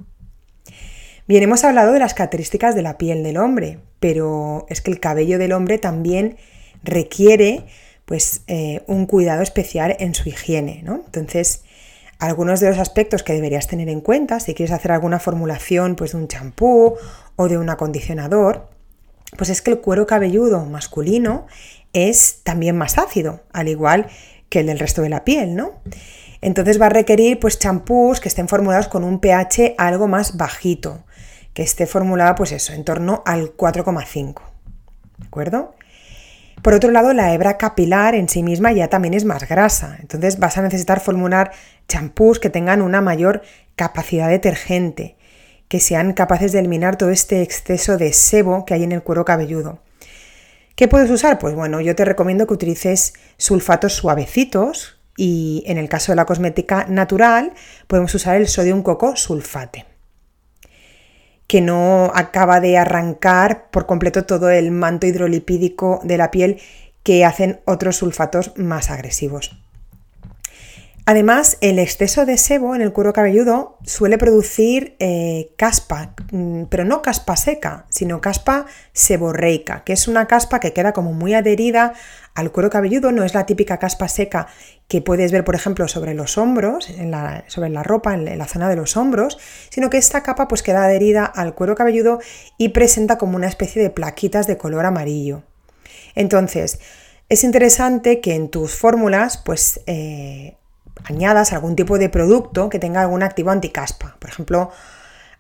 Bien, 1.28 1.44
hemos 1.44 1.66
hablado 1.66 1.92
de 1.92 2.00
las 2.00 2.14
características 2.14 2.74
de 2.74 2.82
la 2.82 2.98
piel 2.98 3.22
del 3.22 3.36
hombre, 3.36 3.80
pero 4.00 4.66
es 4.70 4.80
que 4.80 4.92
el 4.92 5.02
cabello 5.02 5.38
del 5.38 5.52
hombre 5.52 5.78
también 5.78 6.38
requiere 6.84 7.66
pues 8.06 8.44
eh, 8.48 8.82
un 8.88 9.06
cuidado 9.08 9.42
especial 9.42 9.98
en 10.00 10.16
su 10.16 10.30
higiene, 10.30 10.84
¿no? 10.86 11.02
Entonces, 11.06 11.64
algunos 12.18 12.62
de 12.62 12.70
los 12.70 12.80
aspectos 12.80 13.24
que 13.24 13.34
deberías 13.34 13.68
tener 13.68 13.90
en 13.90 14.00
cuenta 14.00 14.40
si 14.40 14.54
quieres 14.54 14.74
hacer 14.74 14.94
alguna 14.94 15.20
formulación 15.20 15.98
pues, 15.98 16.14
de 16.14 16.20
un 16.20 16.30
champú 16.30 16.96
o 17.36 17.50
de 17.50 17.58
un 17.58 17.70
acondicionador, 17.70 18.70
pues 19.36 19.50
es 19.50 19.62
que 19.62 19.72
el 19.72 19.82
cuero 19.82 20.08
cabelludo 20.08 20.64
masculino 20.64 21.46
es 21.92 22.40
también 22.46 22.78
más 22.78 22.98
ácido, 22.98 23.42
al 23.52 23.68
igual 23.68 24.08
que 24.48 24.62
el 24.62 24.68
del 24.68 24.80
resto 24.80 25.02
de 25.02 25.10
la 25.10 25.26
piel, 25.26 25.58
¿no? 25.58 25.74
Entonces 26.40 26.80
va 26.80 26.86
a 26.86 26.90
requerir 26.90 27.38
pues 27.38 27.60
champús 27.60 28.22
que 28.22 28.30
estén 28.30 28.48
formulados 28.48 28.88
con 28.88 29.04
un 29.04 29.20
pH 29.20 29.76
algo 29.78 30.08
más 30.08 30.38
bajito, 30.38 31.04
que 31.58 31.64
esté 31.64 31.88
formulado 31.88 32.36
pues 32.36 32.52
eso, 32.52 32.72
en 32.74 32.84
torno 32.84 33.24
al 33.26 33.58
4,5. 33.58 34.42
¿De 35.18 35.26
acuerdo? 35.26 35.74
Por 36.62 36.76
otro 36.76 36.92
lado, 36.92 37.14
la 37.14 37.34
hebra 37.34 37.58
capilar 37.58 38.14
en 38.14 38.30
sí 38.30 38.44
misma 38.44 38.74
ya 38.74 38.90
también 38.90 39.16
es 39.16 39.26
más 39.26 39.50
grasa, 39.50 39.98
entonces 40.00 40.38
vas 40.38 40.60
a 40.60 40.62
necesitar 40.62 41.00
formular 41.00 41.52
champús 41.88 42.38
que 42.38 42.52
tengan 42.52 42.84
una 42.84 43.02
mayor 43.02 43.42
capacidad 43.76 44.30
detergente, 44.30 45.18
que 45.68 45.80
sean 45.80 46.14
capaces 46.14 46.52
de 46.52 46.60
eliminar 46.60 46.96
todo 46.96 47.10
este 47.10 47.42
exceso 47.42 47.98
de 47.98 48.14
sebo 48.14 48.64
que 48.64 48.76
hay 48.76 48.84
en 48.84 48.92
el 48.92 49.02
cuero 49.02 49.26
cabelludo. 49.26 49.80
¿Qué 50.76 50.88
puedes 50.88 51.10
usar? 51.10 51.40
Pues 51.40 51.56
bueno, 51.56 51.82
yo 51.82 51.96
te 51.96 52.06
recomiendo 52.06 52.46
que 52.46 52.54
utilices 52.54 53.16
sulfatos 53.38 53.94
suavecitos 53.94 55.00
y 55.18 55.64
en 55.66 55.80
el 55.80 55.90
caso 55.90 56.12
de 56.12 56.18
la 56.18 56.26
cosmética 56.26 56.86
natural 56.88 57.54
podemos 57.88 58.14
usar 58.14 58.36
el 58.36 58.48
sodium 58.48 58.84
coco 58.84 59.16
sulfate 59.16 59.87
que 61.48 61.62
no 61.62 62.12
acaba 62.14 62.60
de 62.60 62.78
arrancar 62.78 63.70
por 63.72 63.86
completo 63.86 64.26
todo 64.26 64.50
el 64.50 64.72
manto 64.72 65.08
hidrolipídico 65.08 66.02
de 66.04 66.18
la 66.18 66.30
piel 66.30 66.60
que 67.04 67.24
hacen 67.26 67.62
otros 67.66 67.96
sulfatos 67.96 68.52
más 68.58 68.90
agresivos. 68.90 69.58
Además, 71.10 71.58
el 71.62 71.80
exceso 71.80 72.26
de 72.26 72.36
sebo 72.36 72.76
en 72.76 72.82
el 72.82 72.92
cuero 72.92 73.14
cabelludo 73.14 73.78
suele 73.86 74.18
producir 74.18 74.98
eh, 75.00 75.54
caspa, 75.58 76.14
mm, 76.34 76.64
pero 76.64 76.84
no 76.84 77.02
caspa 77.02 77.38
seca, 77.38 77.86
sino 77.88 78.20
caspa 78.20 78.66
seborreica, 78.92 79.86
que 79.86 79.94
es 79.94 80.10
una 80.10 80.28
caspa 80.28 80.60
que 80.60 80.74
queda 80.74 80.92
como 80.92 81.14
muy 81.14 81.34
adherida 81.34 81.94
al 82.36 82.52
cuero 82.52 82.70
cabelludo, 82.70 83.14
no 83.14 83.24
es 83.24 83.34
la 83.34 83.46
típica 83.46 83.78
caspa 83.78 84.10
seca 84.10 84.48
que 84.90 85.02
puedes 85.02 85.32
ver, 85.32 85.46
por 85.46 85.56
ejemplo, 85.56 85.88
sobre 85.88 86.14
los 86.14 86.38
hombros, 86.38 86.90
sobre 87.48 87.70
la 87.70 87.84
ropa, 87.84 88.14
en 88.14 88.38
la 88.38 88.46
zona 88.46 88.68
de 88.68 88.76
los 88.76 88.98
hombros, 88.98 89.38
sino 89.70 89.90
que 89.90 89.98
esta 89.98 90.24
capa 90.24 90.50
pues 90.50 90.62
queda 90.62 90.84
adherida 90.84 91.24
al 91.24 91.56
cuero 91.56 91.74
cabelludo 91.76 92.20
y 92.58 92.70
presenta 92.70 93.18
como 93.18 93.38
una 93.38 93.48
especie 93.48 93.82
de 93.82 93.92
plaquitas 93.92 94.46
de 94.46 94.58
color 94.58 94.86
amarillo. 94.86 95.44
Entonces, 96.16 96.82
es 97.30 97.46
interesante 97.46 98.20
que 98.20 98.36
en 98.36 98.50
tus 98.50 98.76
fórmulas, 98.76 99.38
pues 99.38 99.80
eh, 99.86 100.58
añadas 101.06 101.54
algún 101.54 101.76
tipo 101.76 101.98
de 101.98 102.10
producto 102.10 102.70
que 102.70 102.80
tenga 102.80 103.02
algún 103.02 103.24
activo 103.24 103.52
anticaspa. 103.52 104.16
Por 104.20 104.30
ejemplo, 104.30 104.72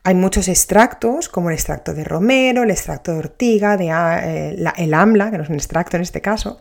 hay 0.03 0.15
muchos 0.15 0.47
extractos, 0.47 1.27
como 1.27 1.49
el 1.49 1.55
extracto 1.55 1.93
de 1.93 2.03
romero, 2.03 2.63
el 2.63 2.71
extracto 2.71 3.11
de 3.11 3.19
ortiga, 3.19 3.75
de, 3.75 3.87
eh, 3.89 4.55
el 4.77 4.93
amla, 4.93 5.31
que 5.31 5.37
no 5.37 5.43
es 5.43 5.49
un 5.49 5.55
extracto 5.55 5.97
en 5.97 6.03
este 6.03 6.21
caso, 6.21 6.59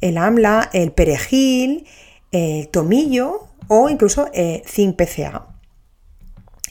el 0.00 0.18
amla, 0.18 0.68
el 0.72 0.92
perejil, 0.92 1.86
el 2.32 2.68
tomillo 2.68 3.48
o 3.68 3.88
incluso 3.88 4.28
eh, 4.32 4.62
zinc 4.66 4.96
PCA. 4.96 5.46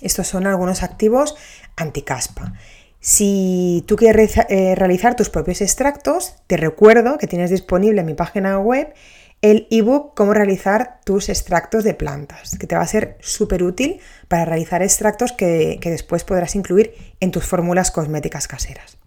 Estos 0.01 0.27
son 0.27 0.47
algunos 0.47 0.83
activos 0.83 1.35
anticaspa. 1.77 2.53
Si 2.99 3.83
tú 3.87 3.95
quieres 3.95 4.37
eh, 4.49 4.75
realizar 4.75 5.15
tus 5.15 5.29
propios 5.29 5.61
extractos, 5.61 6.35
te 6.47 6.57
recuerdo 6.57 7.17
que 7.17 7.27
tienes 7.27 7.49
disponible 7.49 8.01
en 8.01 8.07
mi 8.07 8.13
página 8.13 8.59
web 8.59 8.93
el 9.41 9.67
ebook 9.71 10.13
Cómo 10.15 10.33
realizar 10.33 11.00
tus 11.03 11.29
extractos 11.29 11.83
de 11.83 11.93
plantas, 11.93 12.57
que 12.57 12.67
te 12.67 12.75
va 12.75 12.81
a 12.81 12.88
ser 12.88 13.17
súper 13.21 13.63
útil 13.63 14.00
para 14.27 14.45
realizar 14.45 14.83
extractos 14.83 15.31
que, 15.31 15.79
que 15.81 15.89
después 15.89 16.24
podrás 16.24 16.55
incluir 16.55 16.93
en 17.19 17.31
tus 17.31 17.45
fórmulas 17.45 17.91
cosméticas 17.91 18.48
caseras. 18.48 18.98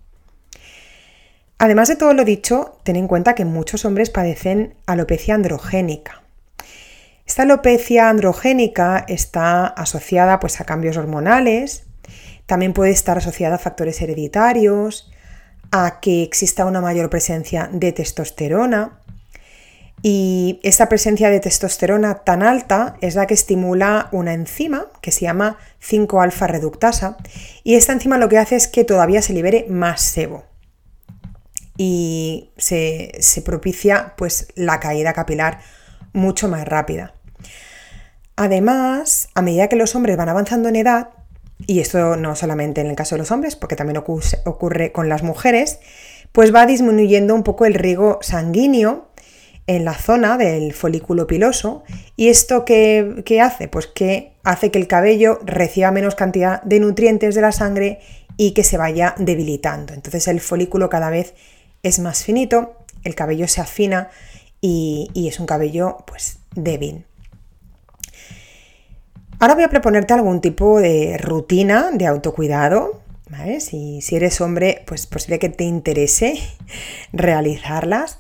Además 1.59 1.89
de 1.89 1.97
todo 1.97 2.13
lo 2.15 2.25
dicho, 2.25 2.79
ten 2.83 2.97
en 2.97 3.07
cuenta 3.07 3.35
que 3.35 3.45
muchos 3.45 3.85
hombres 3.85 4.11
padecen 4.11 4.75
alopecia 4.87 5.35
androgénica. 5.35 6.23
Esta 7.27 7.43
alopecia 7.43 8.11
androgénica 8.11 9.05
está 9.09 9.67
asociada 9.67 10.41
pues, 10.41 10.61
a 10.61 10.65
cambios 10.65 10.97
hormonales, 10.97 11.85
también 12.47 12.73
puede 12.73 12.91
estar 12.91 13.17
asociada 13.17 13.55
a 13.55 13.59
factores 13.59 14.03
hereditarios, 14.03 15.11
a 15.71 16.01
que 16.01 16.23
exista 16.23 16.67
una 16.67 16.81
mayor 16.81 17.09
presencia 17.09 17.71
de 17.73 17.93
testosterona 17.93 19.01
y 20.07 20.61
esa 20.63 20.91
presencia 20.91 21.31
de 21.31 21.41
testosterona 21.41 22.25
tan 22.25 22.43
alta 22.43 22.99
es 23.01 23.15
la 23.15 23.27
que 23.27 23.33
estimula 23.33 24.11
una 24.13 24.35
enzima 24.35 24.89
que 25.01 25.11
se 25.11 25.23
llama 25.23 25.57
5-alfa 25.83 26.47
reductasa. 26.47 27.17
Y 27.63 27.77
esta 27.77 27.95
enzima 27.95 28.19
lo 28.19 28.29
que 28.29 28.37
hace 28.37 28.55
es 28.55 28.69
que 28.69 28.85
todavía 28.85 29.23
se 29.23 29.33
libere 29.33 29.65
más 29.71 30.03
sebo. 30.03 30.45
Y 31.79 32.51
se, 32.59 33.19
propicia 33.47 34.13
pues, 34.19 34.49
la 34.57 34.79
caída 34.79 35.15
capilar 35.15 35.61
mucho 36.13 36.49
más 36.49 36.69
rápida. 36.69 37.15
Además, 38.37 39.31
a 39.35 39.41
medida 39.41 39.69
que 39.69 39.77
los 39.77 39.95
hombres 39.95 40.19
van 40.19 40.29
avanzando 40.29 40.69
en 40.69 40.77
edad, 40.77 41.09
y 41.67 41.81
esto 41.81 42.17
no 42.17 42.37
solamente 42.37 42.83
en 42.83 42.89
el 42.89 42.97
caso 42.97 43.15
de 43.15 43.21
los 43.21 43.31
hombres, 43.31 43.57
porque 43.57 43.75
también 43.75 43.97
ocurre 43.97 44.93
con 44.93 45.09
las 45.09 45.23
mujeres, 45.23 45.79
pues 46.33 46.55
va 46.55 46.67
disminuyendo 46.67 47.35
un 47.35 47.43
poco 47.43 47.65
el 47.65 47.73
riego 47.73 48.19
sanguíneo 48.21 49.14
en 49.67 49.85
la 49.85 49.95
zona 49.95 50.37
del 50.37 50.73
folículo 50.73 51.27
piloso. 51.27 51.85
¿Y 52.17 52.29
esto 52.29 52.65
qué, 52.65 53.41
hace? 53.43 53.69
Pues 53.69 53.87
que 53.87 54.33
hace 54.43 54.71
que 54.71 54.79
el 54.79 54.87
cabello 54.87 55.41
reciba 55.45 55.91
menos 55.91 56.15
cantidad 56.15 56.63
de 56.63 56.81
nutrientes 56.81 57.35
de 57.35 57.41
la 57.41 57.53
sangre 57.53 58.01
y 58.37 58.53
que 58.53 58.65
se 58.65 58.77
vaya 58.77 59.15
debilitando. 59.19 59.95
Entonces 59.95 60.29
el 60.29 60.41
folículo 60.41 60.89
cada 60.89 61.11
vez 61.11 61.35
es 61.83 61.99
más 61.99 62.25
finito, 62.25 62.75
el 63.05 63.15
cabello 63.15 63.47
se 63.49 63.61
afina 63.61 64.11
y, 64.61 65.11
es 65.15 65.39
un 65.41 65.47
cabello 65.47 65.99
pues 66.07 66.39
débil. 66.55 67.05
Ahora 69.39 69.55
voy 69.55 69.65
a 69.65 69.69
proponerte 69.69 70.15
algún 70.15 70.41
tipo 70.41 70.81
de 70.81 71.19
rutina 71.19 71.91
de 71.93 72.07
autocuidado. 72.07 73.03
Si, 73.59 74.01
eres 74.13 74.41
hombre, 74.41 74.83
pues 74.87 75.07
posible 75.07 75.39
que 75.39 75.49
te 75.49 75.65
interese 75.65 76.41
realizarlas. 77.13 78.17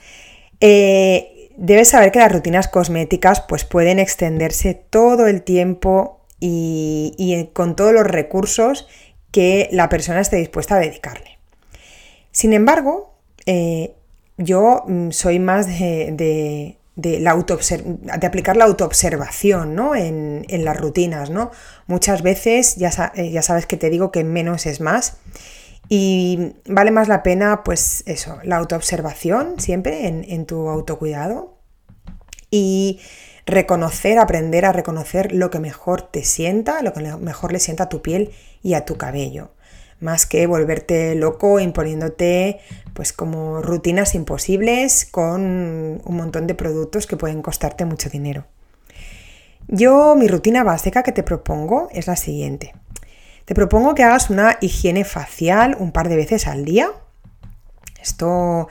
Eh, 0.60 1.33
debes 1.56 1.88
saber 1.88 2.12
que 2.12 2.18
las 2.18 2.32
rutinas 2.32 2.68
cosméticas 2.68 3.40
pues, 3.40 3.64
pueden 3.64 3.99
extenderse 3.99 4.75
todo 4.75 5.26
el 5.26 5.42
tiempo 5.42 6.20
y, 6.40 7.50
con 7.52 7.76
todos 7.76 7.92
los 7.92 8.06
recursos 8.06 8.87
que 9.30 9.68
la 9.73 9.88
persona 9.88 10.20
esté 10.20 10.37
dispuesta 10.37 10.76
a 10.76 10.80
dedicarle. 10.80 11.38
Sin 12.30 12.52
embargo, 12.52 13.14
eh, 13.46 13.94
yo 14.37 14.84
mm, 14.87 15.11
soy 15.11 15.38
más 15.38 15.66
de, 15.66 16.76
de, 16.96 18.26
aplicar 18.26 18.56
la 18.56 18.64
autoobservación 18.64 19.75
¿no? 19.75 19.94
en, 19.94 20.44
las 20.64 20.76
rutinas. 20.76 21.30
¿no? 21.30 21.50
Muchas 21.87 22.23
veces 22.23 22.76
ya, 22.76 23.12
eh, 23.14 23.30
ya, 23.30 23.42
sabes 23.42 23.66
que 23.66 23.76
te 23.76 23.90
digo 23.90 24.11
que 24.12 24.25
menos 24.25 24.66
es 24.66 24.80
más. 24.80 25.16
Y 25.88 26.54
vale 26.66 26.90
más 26.90 27.08
la 27.08 27.22
pena, 27.22 27.62
pues 27.64 28.02
eso, 28.06 28.38
la 28.42 28.56
autoobservación 28.56 29.60
siempre 29.60 30.06
en, 30.06 30.46
tu 30.46 30.68
autocuidado. 30.68 31.58
Y 32.50 33.00
reconocer, 33.46 34.18
aprender 34.18 34.64
a 34.64 34.72
reconocer 34.72 35.32
lo 35.32 35.50
que 35.50 35.60
mejor 35.60 36.02
te 36.02 36.24
sienta, 36.24 36.82
lo 36.82 36.92
que 36.92 37.00
mejor 37.00 37.52
le 37.52 37.58
sienta 37.58 37.84
a 37.84 37.88
tu 37.88 38.00
piel 38.00 38.32
y 38.62 38.74
a 38.74 38.84
tu 38.84 38.96
cabello. 38.96 39.50
Más 40.00 40.26
que 40.26 40.46
volverte 40.46 41.14
loco 41.14 41.60
imponiéndote 41.60 42.60
pues 42.94 43.12
como 43.12 43.60
rutinas 43.60 44.14
imposibles 44.14 45.04
con 45.04 45.42
un 46.04 46.16
montón 46.16 46.46
de 46.46 46.54
productos 46.54 47.06
que 47.06 47.16
pueden 47.16 47.42
costarte 47.42 47.84
mucho 47.84 48.08
dinero. 48.08 48.46
Yo 49.66 50.14
mi 50.14 50.28
rutina 50.28 50.62
básica 50.62 51.02
que 51.02 51.12
te 51.12 51.22
propongo 51.22 51.88
es 51.92 52.06
la 52.06 52.16
siguiente. 52.16 52.74
Te 53.44 53.54
propongo 53.54 53.94
que 53.94 54.02
hagas 54.02 54.30
una 54.30 54.56
higiene 54.60 55.04
facial 55.04 55.76
un 55.78 55.92
par 55.92 56.08
de 56.08 56.16
veces 56.16 56.46
al 56.46 56.64
día. 56.64 56.90
Esto 58.00 58.68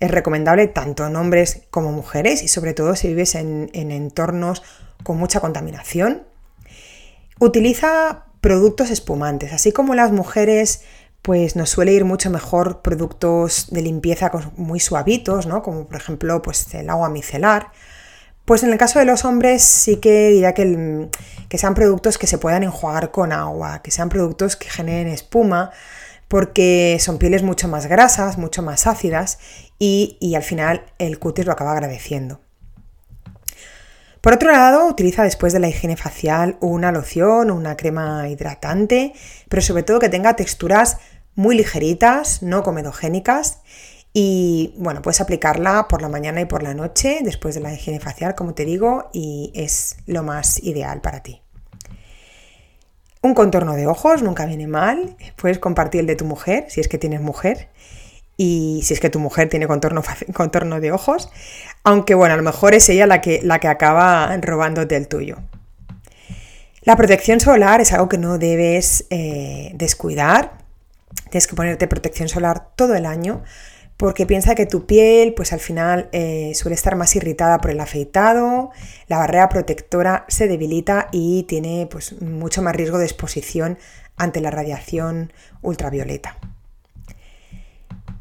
es 0.00 0.10
recomendable 0.10 0.66
tanto 0.66 1.06
en 1.06 1.16
hombres 1.16 1.62
como 1.70 1.92
mujeres 1.92 2.42
y 2.42 2.48
sobre 2.48 2.74
todo 2.74 2.96
si 2.96 3.08
vives 3.08 3.34
en, 3.34 3.70
entornos 3.72 4.62
con 5.02 5.16
mucha 5.16 5.40
contaminación. 5.40 6.24
Utiliza 7.38 8.24
productos 8.40 8.90
espumantes, 8.90 9.52
así 9.52 9.72
como 9.72 9.94
las 9.94 10.12
mujeres 10.12 10.82
pues 11.22 11.56
nos 11.56 11.70
suele 11.70 11.92
ir 11.92 12.04
mucho 12.04 12.30
mejor 12.30 12.82
productos 12.82 13.66
de 13.70 13.82
limpieza 13.82 14.30
muy 14.56 14.78
suavitos, 14.78 15.46
¿no? 15.46 15.62
Como 15.62 15.86
por 15.86 15.96
ejemplo 15.96 16.40
pues 16.42 16.72
el 16.74 16.88
agua 16.88 17.08
micelar. 17.08 17.72
Pues 18.44 18.62
en 18.62 18.70
el 18.70 18.78
caso 18.78 19.00
de 19.00 19.06
los 19.06 19.24
hombres 19.24 19.62
sí 19.64 19.96
que 19.96 20.28
diría 20.28 20.54
que, 20.54 21.08
que 21.48 21.58
sean 21.58 21.74
productos 21.74 22.18
que 22.18 22.26
se 22.26 22.38
puedan 22.38 22.62
enjuagar 22.62 23.10
con 23.10 23.32
agua, 23.32 23.82
que 23.82 23.90
sean 23.90 24.08
productos 24.08 24.56
que 24.56 24.68
generen 24.68 25.08
espuma, 25.08 25.70
porque 26.28 26.98
son 27.00 27.18
pieles 27.18 27.42
mucho 27.42 27.68
más 27.68 27.86
grasas, 27.86 28.38
mucho 28.38 28.62
más 28.62 28.86
ácidas 28.86 29.38
y, 29.78 30.34
al 30.34 30.42
final 30.42 30.82
el 30.98 31.18
cutis 31.18 31.46
lo 31.46 31.52
acaba 31.52 31.72
agradeciendo. 31.72 32.40
Por 34.20 34.34
otro 34.34 34.50
lado, 34.50 34.86
utiliza 34.86 35.22
después 35.22 35.52
de 35.52 35.60
la 35.60 35.68
higiene 35.68 35.96
facial 35.96 36.56
una 36.60 36.90
loción 36.90 37.50
o 37.50 37.54
una 37.54 37.76
crema 37.76 38.28
hidratante, 38.28 39.12
pero 39.48 39.62
sobre 39.62 39.84
todo 39.84 40.00
que 40.00 40.08
tenga 40.08 40.34
texturas 40.34 40.98
muy 41.36 41.56
ligeritas, 41.56 42.42
no 42.42 42.64
comedogénicas. 42.64 43.60
Y 44.12 44.74
bueno, 44.78 45.02
puedes 45.02 45.20
aplicarla 45.20 45.86
por 45.88 46.02
la 46.02 46.08
mañana 46.08 46.40
y 46.40 46.46
por 46.46 46.62
la 46.64 46.74
noche 46.74 47.20
después 47.22 47.54
de 47.54 47.60
la 47.60 47.72
higiene 47.72 48.00
facial, 48.00 48.34
como 48.34 48.54
te 48.54 48.64
digo, 48.64 49.10
y 49.12 49.52
es 49.54 49.98
lo 50.06 50.24
más 50.24 50.60
ideal 50.60 51.02
para 51.02 51.22
ti. 51.22 51.42
Un 53.26 53.34
contorno 53.34 53.74
de 53.74 53.88
ojos 53.88 54.22
nunca 54.22 54.46
viene 54.46 54.68
mal. 54.68 55.16
Puedes 55.34 55.58
compartir 55.58 56.02
el 56.02 56.06
de 56.06 56.14
tu 56.14 56.24
mujer, 56.24 56.66
si 56.68 56.80
es 56.80 56.86
que 56.86 56.96
tienes 56.96 57.20
mujer 57.20 57.70
y 58.36 58.82
si 58.84 58.94
es 58.94 59.00
que 59.00 59.10
tu 59.10 59.18
mujer 59.18 59.48
tiene 59.48 59.66
contorno, 59.66 60.04
contorno 60.32 60.78
de 60.78 60.92
ojos, 60.92 61.28
aunque 61.82 62.14
bueno, 62.14 62.34
a 62.34 62.36
lo 62.36 62.44
mejor 62.44 62.72
es 62.74 62.88
ella 62.88 63.04
la 63.08 63.20
que, 63.20 63.40
la 63.42 63.58
que 63.58 63.66
acaba 63.66 64.36
robándote 64.36 64.94
el 64.94 65.08
tuyo. 65.08 65.38
La 66.82 66.94
protección 66.94 67.40
solar 67.40 67.80
es 67.80 67.92
algo 67.92 68.08
que 68.08 68.16
no 68.16 68.38
debes 68.38 69.06
eh, 69.10 69.72
descuidar. 69.74 70.58
Tienes 71.28 71.48
que 71.48 71.56
ponerte 71.56 71.88
protección 71.88 72.28
solar 72.28 72.68
todo 72.76 72.94
el 72.94 73.06
año 73.06 73.42
porque 73.96 74.26
piensa 74.26 74.54
que 74.54 74.66
tu 74.66 74.86
piel 74.86 75.34
pues 75.34 75.52
al 75.52 75.60
final 75.60 76.08
eh, 76.12 76.52
suele 76.54 76.74
estar 76.74 76.96
más 76.96 77.16
irritada 77.16 77.58
por 77.58 77.70
el 77.70 77.80
afeitado, 77.80 78.70
la 79.08 79.18
barrera 79.18 79.48
protectora 79.48 80.24
se 80.28 80.48
debilita 80.48 81.08
y 81.12 81.44
tiene 81.44 81.88
pues 81.90 82.20
mucho 82.20 82.62
más 82.62 82.76
riesgo 82.76 82.98
de 82.98 83.06
exposición 83.06 83.78
ante 84.16 84.40
la 84.40 84.50
radiación 84.50 85.32
ultravioleta. 85.62 86.38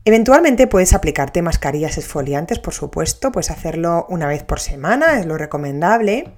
Eventualmente 0.08 0.68
puedes 0.68 0.94
aplicarte 0.94 1.42
mascarillas 1.42 1.98
esfoliantes, 1.98 2.60
por 2.60 2.76
supuesto, 2.76 3.32
puedes 3.32 3.50
hacerlo 3.50 4.06
una 4.08 4.28
vez 4.28 4.44
por 4.44 4.60
semana, 4.60 5.20
es 5.20 5.26
lo 5.26 5.36
recomendable, 5.36 6.32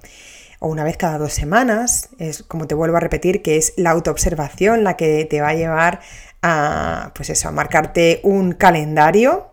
o 0.58 0.68
una 0.68 0.84
vez 0.84 0.96
cada 0.96 1.18
dos 1.18 1.34
semanas, 1.34 2.08
es 2.18 2.42
como 2.42 2.66
te 2.66 2.74
vuelvo 2.74 2.96
a 2.96 3.00
repetir, 3.00 3.42
que 3.42 3.58
es 3.58 3.74
la 3.76 3.90
autoobservación 3.90 4.84
la 4.84 4.96
que 4.96 5.26
te 5.28 5.42
va 5.42 5.50
a 5.50 5.54
llevar 5.54 6.00
a, 6.42 7.12
pues 7.14 7.30
eso, 7.30 7.48
a 7.48 7.52
marcarte 7.52 8.20
un 8.22 8.52
calendario. 8.52 9.48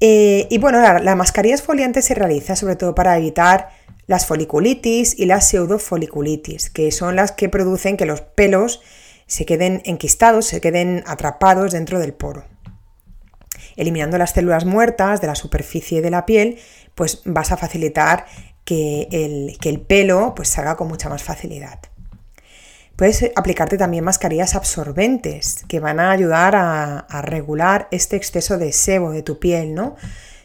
Eh, 0.00 0.46
y 0.50 0.58
bueno, 0.58 0.80
la, 0.80 0.98
la 0.98 1.16
mascarilla 1.16 1.54
esfoliante 1.54 2.02
se 2.02 2.14
realiza 2.14 2.56
sobre 2.56 2.76
todo 2.76 2.94
para 2.94 3.16
evitar 3.16 3.70
las 4.06 4.26
foliculitis 4.26 5.18
y 5.18 5.26
las 5.26 5.48
pseudofoliculitis, 5.48 6.70
que 6.70 6.90
son 6.92 7.16
las 7.16 7.32
que 7.32 7.48
producen 7.48 7.96
que 7.96 8.06
los 8.06 8.20
pelos 8.20 8.80
se 9.26 9.44
queden 9.44 9.82
enquistados, 9.84 10.46
se 10.46 10.60
queden 10.60 11.04
atrapados 11.06 11.72
dentro 11.72 11.98
del 11.98 12.14
poro 12.14 12.44
eliminando 13.78 14.18
las 14.18 14.32
células 14.32 14.64
muertas 14.64 15.20
de 15.20 15.28
la 15.28 15.34
superficie 15.34 16.02
de 16.02 16.10
la 16.10 16.26
piel, 16.26 16.58
pues 16.94 17.22
vas 17.24 17.52
a 17.52 17.56
facilitar 17.56 18.26
que 18.64 19.08
el, 19.12 19.56
el 19.64 19.80
pelo 19.80 20.34
pues 20.34 20.48
salga 20.48 20.76
con 20.76 20.88
mucha 20.88 21.08
más 21.08 21.22
facilidad. 21.22 21.78
Puedes 22.98 23.30
aplicarte 23.36 23.78
también 23.78 24.02
mascarillas 24.02 24.56
absorbentes 24.56 25.62
que 25.68 25.78
van 25.78 26.00
a 26.00 26.10
ayudar 26.10 26.56
a, 26.56 27.22
regular 27.22 27.86
este 27.92 28.16
exceso 28.16 28.58
de 28.58 28.72
sebo 28.72 29.12
de 29.12 29.22
tu 29.22 29.38
piel, 29.38 29.72
¿no? 29.72 29.94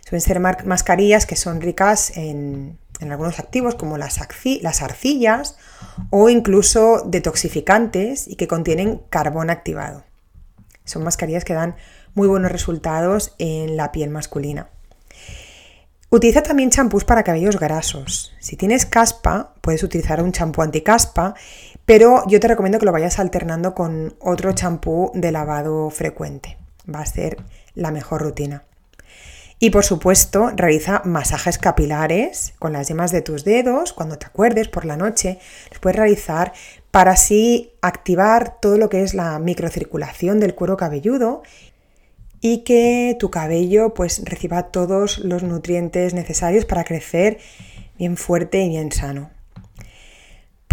Suelen 0.06 0.22
ser 0.22 0.40
mascarillas 0.40 1.26
que 1.26 1.36
son 1.36 1.62
ricas 1.62 2.16
en, 2.16 2.78
algunos 3.02 3.40
activos 3.40 3.74
como 3.74 3.98
las, 3.98 4.20
las 4.62 4.82
arcillas 4.84 5.58
o 6.12 6.30
incluso 6.30 7.02
detoxificantes 7.08 8.28
y 8.28 8.36
que 8.36 8.48
contienen 8.48 9.02
carbón 9.10 9.50
activado. 9.50 10.04
Son 10.86 11.04
mascarillas 11.04 11.46
que 11.46 11.56
dan 11.56 11.76
muy 12.14 12.28
buenos 12.28 12.52
resultados 12.52 13.34
en 13.40 13.78
la 13.78 13.92
piel 13.92 14.12
masculina. 14.12 14.70
Utiliza 16.14 16.44
también 16.44 16.70
champús 16.70 17.04
para 17.06 17.24
cabellos 17.24 17.60
grasos. 17.60 18.36
Si 18.40 18.56
tienes 18.56 18.86
caspa, 18.86 19.56
puedes 19.62 19.82
utilizar 19.82 20.22
un 20.22 20.32
champú 20.32 20.62
anticaspa, 20.62 21.34
pero 21.86 22.24
yo 22.28 22.40
te 22.40 22.48
recomiendo 22.48 22.80
que 22.80 22.86
lo 22.86 22.92
vayas 22.92 23.20
alternando 23.20 23.74
con 23.76 24.16
otro 24.20 24.54
champú 24.54 25.12
de 25.14 25.32
lavado 25.32 25.90
frecuente. 25.90 26.58
Va 26.94 27.00
a 27.00 27.06
ser 27.06 27.38
la 27.76 27.92
mejor 27.92 28.22
rutina. 28.22 28.64
Y 29.60 29.70
por 29.70 29.86
supuesto, 29.86 30.52
realiza 30.56 31.02
masajes 31.06 31.58
capilares 31.58 32.54
con 32.60 32.74
las 32.74 32.90
yemas 32.90 33.12
de 33.12 33.22
tus 33.22 33.46
dedos. 33.46 33.94
Cuando 33.94 34.18
te 34.18 34.26
acuerdes 34.26 34.68
por 34.68 34.84
la 34.84 34.98
noche, 34.98 35.40
los 35.70 35.80
puedes 35.80 35.96
realizar 35.96 36.52
para 36.92 37.12
así 37.12 37.72
activar 37.82 38.60
todo 38.60 38.78
lo 38.78 38.90
que 38.90 39.04
es 39.04 39.14
la 39.14 39.40
microcirculación 39.40 40.40
del 40.40 40.54
cuero 40.54 40.76
cabelludo 40.76 41.44
y 42.42 42.66
que 42.66 43.16
tu 43.20 43.32
cabello 43.32 43.94
pues 43.94 44.22
reciba 44.26 44.64
todos 44.64 45.20
los 45.20 45.44
nutrientes 45.44 46.14
necesarios 46.14 46.66
para 46.66 46.84
crecer 46.84 47.38
bien 47.98 48.18
fuerte 48.18 48.62
y 48.64 48.70
bien 48.70 48.92
sano. 48.92 49.32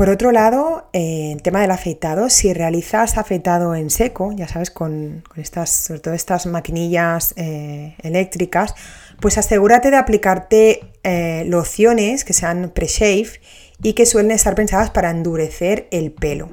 Por 0.00 0.08
otro 0.08 0.32
lado, 0.32 0.88
eh, 0.94 1.32
el 1.32 1.42
tema 1.42 1.60
del 1.60 1.70
afeitado, 1.70 2.30
si 2.30 2.54
realizas 2.54 3.18
afeitado 3.18 3.74
en 3.74 3.90
seco, 3.90 4.32
ya 4.32 4.48
sabes, 4.48 4.70
con, 4.70 5.22
estas, 5.36 5.68
sobre 5.68 6.00
todo 6.00 6.14
estas 6.14 6.46
maquinillas 6.46 7.34
eh, 7.36 7.96
eléctricas, 8.02 8.74
pues 9.20 9.36
asegúrate 9.36 9.90
de 9.90 9.98
aplicarte 9.98 10.80
eh, 11.02 11.44
lociones 11.46 12.24
que 12.24 12.32
sean 12.32 12.72
pre-shave 12.74 13.42
y 13.82 13.92
que 13.92 14.06
suelen 14.06 14.30
estar 14.30 14.54
pensadas 14.54 14.88
para 14.88 15.10
endurecer 15.10 15.86
el 15.90 16.12
pelo 16.12 16.48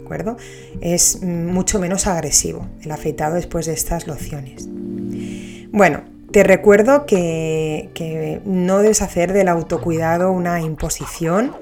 acuerdo? 0.00 0.36
Es 0.80 1.20
mucho 1.20 1.80
menos 1.80 2.06
agresivo 2.06 2.68
el 2.80 2.92
afeitado 2.92 3.34
después 3.34 3.66
de 3.66 3.72
estas 3.72 4.06
lociones. 4.06 4.68
Bueno, 5.72 6.04
te 6.30 6.44
recuerdo 6.44 7.06
que, 7.06 8.40
no 8.44 8.78
debes 8.78 9.02
hacer 9.02 9.32
del 9.32 9.48
autocuidado 9.48 10.30
una 10.30 10.60
imposición. 10.60 11.56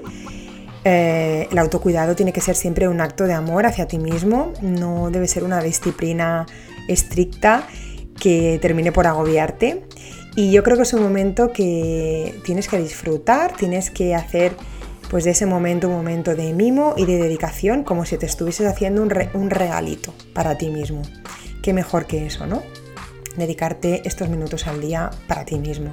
Eh, 0.85 1.47
el 1.51 1.57
autocuidado 1.57 2.15
tiene 2.15 2.33
que 2.33 2.41
ser 2.41 2.55
siempre 2.55 2.87
un 2.87 2.99
acto 2.99 3.25
de 3.25 3.33
amor 3.33 3.65
hacia 3.65 3.87
ti 3.87 3.99
mismo, 3.99 4.51
no 4.61 5.09
debe 5.11 5.27
ser 5.27 5.43
una 5.43 5.61
disciplina 5.61 6.45
estricta 6.87 7.67
que 8.19 8.59
termine 8.61 8.91
por 8.91 9.07
agobiarte. 9.07 9.83
Y 10.35 10.51
yo 10.51 10.63
creo 10.63 10.77
que 10.77 10.83
es 10.83 10.93
un 10.93 11.03
momento 11.03 11.53
que 11.53 12.39
tienes 12.43 12.67
que 12.67 12.79
disfrutar, 12.79 13.55
tienes 13.55 13.91
que 13.91 14.15
hacer 14.15 14.55
pues 15.09 15.25
de 15.25 15.31
ese 15.31 15.45
momento 15.45 15.89
un 15.89 15.95
momento 15.95 16.35
de 16.35 16.53
mimo 16.53 16.95
y 16.97 17.05
de 17.05 17.17
dedicación 17.17 17.83
como 17.83 18.03
si 18.03 18.17
te 18.17 18.25
estuvieses 18.25 18.65
haciendo 18.65 19.03
un, 19.03 19.13
un 19.35 19.49
regalito 19.51 20.13
para 20.33 20.57
ti 20.57 20.69
mismo. 20.69 21.03
Qué 21.61 21.71
mejor 21.71 22.07
que 22.07 22.25
eso, 22.25 22.47
¿no? 22.47 22.63
Dedicarte 23.37 24.01
estos 24.05 24.29
minutos 24.29 24.65
al 24.65 24.81
día 24.81 25.11
para 25.27 25.45
ti 25.45 25.59
mismo. 25.59 25.91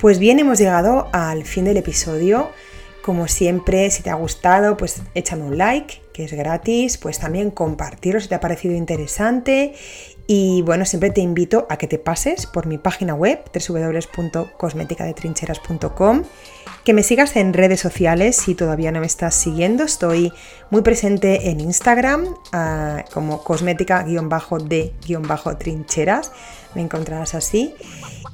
Pues 0.00 0.18
bien, 0.18 0.40
hemos 0.40 0.58
llegado 0.58 1.08
al 1.12 1.44
fin 1.44 1.64
del 1.64 1.76
episodio. 1.76 2.50
Como 3.06 3.26
siempre, 3.28 3.88
si 3.92 4.02
te 4.02 4.10
ha 4.10 4.16
gustado, 4.16 4.76
pues 4.76 5.00
échame 5.14 5.44
un 5.44 5.56
like, 5.56 6.02
que 6.12 6.24
es 6.24 6.32
gratis, 6.32 6.98
pues 6.98 7.20
también 7.20 7.52
compartirlo 7.52 8.20
si 8.20 8.26
te 8.26 8.34
ha 8.34 8.40
parecido 8.40 8.74
interesante 8.74 9.74
y 10.26 10.62
bueno, 10.62 10.84
siempre 10.84 11.10
te 11.10 11.20
invito 11.20 11.68
a 11.70 11.76
que 11.76 11.86
te 11.86 11.98
pases 11.98 12.46
por 12.46 12.66
mi 12.66 12.78
página 12.78 13.14
web 13.14 13.38
www.cosmeticadetrincheras.com, 13.54 16.22
que 16.84 16.92
me 16.92 17.04
sigas 17.04 17.36
en 17.36 17.52
redes 17.52 17.78
sociales 17.78 18.34
si 18.34 18.56
todavía 18.56 18.90
no 18.90 18.98
me 18.98 19.06
estás 19.06 19.36
siguiendo. 19.36 19.84
Estoy 19.84 20.32
muy 20.70 20.82
presente 20.82 21.50
en 21.50 21.60
Instagram 21.60 22.24
uh, 22.24 23.02
como 23.12 23.44
cosmética-de-trincheras. 23.44 26.32
Me 26.76 26.82
encontrarás 26.82 27.34
así. 27.34 27.74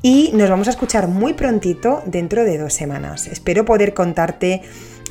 Y 0.03 0.33
nos 0.35 0.51
vamos 0.51 0.67
a 0.67 0.73
escuchar 0.73 1.07
muy 1.07 1.33
prontito 1.33 2.03
dentro 2.07 2.45
de 2.45 2.59
dos 2.59 2.75
semanas. 2.75 3.29
Espero 3.29 3.65
poder 3.65 3.95
contarte 3.95 4.63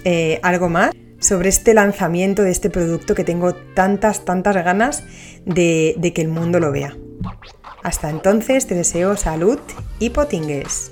eh, 0.04 0.40
algo 0.44 0.68
más 0.68 0.92
sobre 1.22 1.48
este 1.48 1.74
lanzamiento 1.74 2.44
de 2.44 2.52
este 2.52 2.70
producto 2.70 3.16
que 3.16 3.24
tengo 3.24 3.56
tantas, 3.56 4.26
tantas 4.26 4.56
ganas 4.56 5.06
de, 5.46 5.96
de 5.98 6.12
que 6.12 6.22
el 6.22 6.28
mundo 6.28 6.60
lo 6.60 6.74
vea. 6.74 6.98
Hasta 7.84 8.10
entonces 8.10 8.68
te 8.68 8.76
deseo 8.76 9.16
salud 9.16 9.60
y 9.98 10.10
potingues. 10.10 10.92